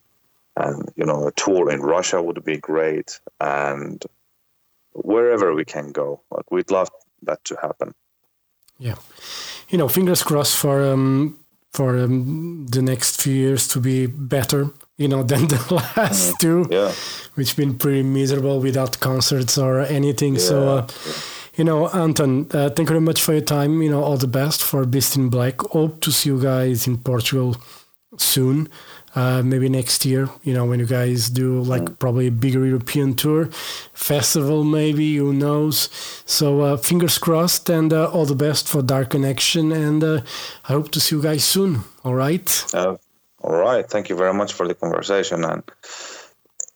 and 0.55 0.91
you 0.95 1.05
know 1.05 1.27
a 1.27 1.31
tour 1.31 1.71
in 1.71 1.81
Russia 1.81 2.21
would 2.21 2.43
be 2.43 2.57
great, 2.57 3.19
and 3.39 4.03
wherever 4.93 5.53
we 5.53 5.65
can 5.65 5.91
go, 5.91 6.21
like 6.31 6.51
we'd 6.51 6.71
love 6.71 6.89
that 7.23 7.43
to 7.45 7.57
happen. 7.61 7.93
Yeah, 8.77 8.95
you 9.69 9.77
know, 9.77 9.87
fingers 9.87 10.23
crossed 10.23 10.57
for 10.57 10.83
um, 10.83 11.37
for 11.71 11.97
um, 11.99 12.67
the 12.67 12.81
next 12.81 13.21
few 13.21 13.33
years 13.33 13.67
to 13.69 13.79
be 13.79 14.07
better, 14.07 14.69
you 14.97 15.07
know, 15.07 15.23
than 15.31 15.47
the 15.47 15.73
last 15.95 16.33
mm, 16.33 16.39
two, 16.39 16.67
yeah. 16.71 16.91
which 17.35 17.55
been 17.55 17.77
pretty 17.77 18.03
miserable 18.03 18.59
without 18.59 18.99
concerts 18.99 19.57
or 19.57 19.81
anything. 19.81 20.33
Yeah. 20.33 20.39
So. 20.39 20.69
Uh, 20.69 20.87
you 21.55 21.65
know, 21.65 21.89
Anton, 21.89 22.47
uh, 22.51 22.69
thank 22.69 22.87
you 22.87 22.93
very 22.93 23.01
much 23.01 23.21
for 23.21 23.33
your 23.33 23.41
time. 23.41 23.81
You 23.81 23.91
know, 23.91 24.01
all 24.01 24.15
the 24.15 24.27
best 24.27 24.63
for 24.63 24.85
Beast 24.85 25.17
in 25.17 25.27
Black. 25.27 25.59
Hope 25.59 25.99
to 26.01 26.11
see 26.11 26.29
you 26.29 26.41
guys 26.41 26.87
in 26.87 26.97
Portugal 26.97 27.57
soon. 28.17 28.69
Uh, 29.15 29.41
maybe 29.43 29.69
next 29.69 30.05
year, 30.05 30.29
you 30.43 30.53
know, 30.53 30.65
when 30.65 30.79
you 30.79 30.85
guys 30.85 31.29
do 31.29 31.61
like 31.61 31.97
probably 31.97 32.27
a 32.27 32.31
bigger 32.31 32.65
European 32.65 33.15
tour, 33.15 33.49
festival, 33.93 34.63
maybe, 34.63 35.17
who 35.17 35.33
knows. 35.33 35.89
So, 36.25 36.61
uh, 36.61 36.77
fingers 36.77 37.17
crossed 37.17 37.69
and 37.69 37.91
uh, 37.91 38.11
all 38.11 38.25
the 38.25 38.35
best 38.35 38.67
for 38.67 38.83
Dark 38.83 39.09
Connection. 39.09 39.71
And 39.71 40.03
uh, 40.03 40.21
I 40.65 40.73
hope 40.73 40.91
to 40.91 40.99
see 40.99 41.15
you 41.15 41.21
guys 41.21 41.43
soon. 41.43 41.81
All 42.03 42.13
right. 42.13 42.65
Uh, 42.73 42.97
all 43.41 43.55
right. 43.55 43.89
Thank 43.89 44.09
you 44.09 44.15
very 44.15 44.33
much 44.33 44.53
for 44.53 44.67
the 44.67 44.75
conversation. 44.75 45.43
And 45.43 45.63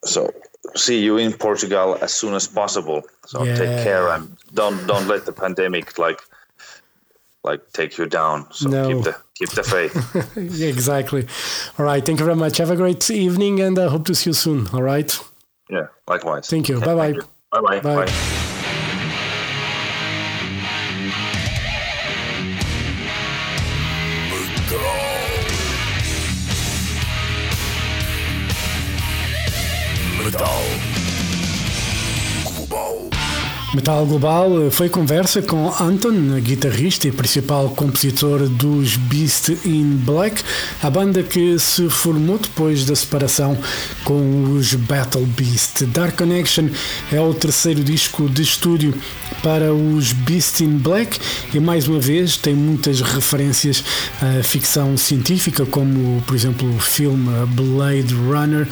so, 0.04 0.34
see 0.76 1.04
you 1.04 1.18
in 1.18 1.34
Portugal 1.34 1.98
as 2.02 2.14
soon 2.14 2.34
as 2.34 2.48
possible. 2.48 3.04
So 3.26 3.44
yeah. 3.44 3.56
take 3.56 3.84
care 3.84 4.10
and 4.10 4.36
don't 4.54 4.86
don't 4.88 5.08
let 5.08 5.26
the 5.26 5.34
pandemic 5.34 5.98
like 5.98 6.20
like 7.44 7.72
take 7.74 7.98
you 7.98 8.06
down. 8.06 8.52
So 8.52 8.70
no. 8.70 8.88
keep 8.88 9.04
the 9.04 9.16
keep 9.36 9.50
the 9.50 9.64
faith. 9.64 9.94
yeah, 10.36 10.68
exactly. 10.76 11.28
All 11.78 11.86
right. 11.86 12.06
Thank 12.06 12.20
you 12.20 12.26
very 12.26 12.38
much. 12.38 12.58
Have 12.58 12.72
a 12.72 12.76
great 12.76 13.10
evening 13.10 13.60
and 13.60 13.78
I 13.78 13.88
hope 13.90 14.06
to 14.06 14.16
see 14.16 14.30
you 14.30 14.34
soon. 14.34 14.68
All 14.74 14.84
right. 14.84 15.18
Yeah, 15.70 15.88
likewise. 16.08 16.50
Thank 16.50 16.70
you. 16.70 16.80
Bye-bye. 16.90 17.14
Bye-bye. 17.52 17.80
Bye. 17.80 18.50
Metal 33.74 34.06
Global 34.06 34.70
foi 34.70 34.88
conversa 34.88 35.42
com 35.42 35.68
Anton, 35.82 36.40
guitarrista 36.42 37.08
e 37.08 37.12
principal 37.12 37.70
compositor 37.72 38.48
dos 38.48 38.96
Beast 38.98 39.50
in 39.66 39.96
Black, 40.06 40.44
a 40.84 40.92
banda 40.92 41.24
que 41.24 41.58
se 41.58 41.90
formou 41.90 42.38
depois 42.38 42.86
da 42.86 42.96
separação 42.96 43.58
com 44.04 44.54
os 44.54 44.76
Battle 44.76 45.26
Beast. 45.26 45.86
Dark 45.88 46.16
Connection 46.16 46.70
é 47.12 47.20
o 47.20 47.34
terceiro 47.34 47.84
disco 47.84 48.30
de 48.30 48.44
estúdio 48.44 48.94
para 49.42 49.74
os 49.74 50.14
Beast 50.14 50.62
in 50.62 50.78
Black 50.78 51.20
e 51.52 51.60
mais 51.60 51.88
uma 51.88 52.00
vez 52.00 52.38
tem 52.38 52.54
muitas 52.54 53.02
referências 53.02 53.84
à 54.22 54.44
ficção 54.44 54.96
científica, 54.96 55.66
como 55.66 56.22
por 56.28 56.36
exemplo 56.36 56.76
o 56.76 56.80
filme 56.80 57.28
Blade 57.48 58.14
Runner, 58.14 58.68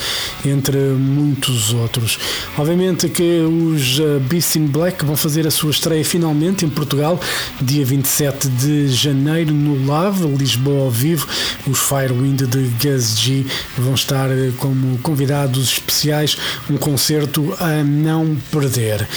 entre 0.45 0.77
muitos 0.77 1.73
outros. 1.73 2.19
Obviamente 2.55 3.09
que 3.09 3.41
os 3.41 3.99
Beast 4.29 4.57
in 4.57 4.67
Black 4.67 4.90
que 4.91 5.05
vão 5.05 5.15
fazer 5.15 5.45
a 5.47 5.51
sua 5.51 5.71
estreia 5.71 6.03
finalmente 6.03 6.65
em 6.65 6.69
Portugal, 6.69 7.19
dia 7.61 7.85
27 7.85 8.47
de 8.47 8.87
janeiro, 8.89 9.53
no 9.53 9.85
Lave, 9.85 10.27
Lisboa 10.27 10.85
ao 10.85 10.91
vivo. 10.91 11.27
Os 11.67 11.79
Firewind 11.79 12.41
de 12.41 12.69
Gus 12.81 13.19
G 13.19 13.45
vão 13.77 13.93
estar 13.93 14.29
eh, 14.29 14.51
como 14.57 14.97
convidados 14.99 15.73
especiais, 15.73 16.37
um 16.69 16.77
concerto 16.77 17.55
a 17.59 17.83
não 17.83 18.37
perder. 18.51 19.07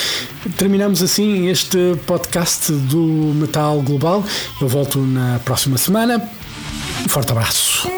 Terminamos 0.57 1.03
assim 1.03 1.49
este 1.49 1.79
podcast 2.07 2.73
do 2.73 3.33
Metal 3.35 3.81
Global. 3.83 4.25
Eu 4.61 4.69
volto 4.69 4.99
na 5.01 5.41
próxima 5.45 5.79
semana. 5.79 6.23
Um 7.05 7.09
forte 7.09 7.33
abraço. 7.33 7.89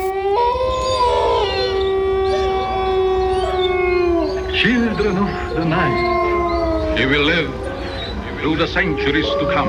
Children 4.55 5.19
of 5.19 5.55
the 5.55 5.65
night, 5.65 7.07
will 7.09 7.25
live 7.25 7.66
through 8.41 8.57
the 8.57 8.67
centuries 8.69 9.27
to 9.27 9.51
come, 9.53 9.69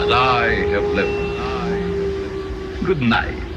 as 0.00 0.10
I 0.10 0.48
have 0.70 0.84
lived. 0.84 1.26
Good 2.84 3.02
night. 3.02 3.47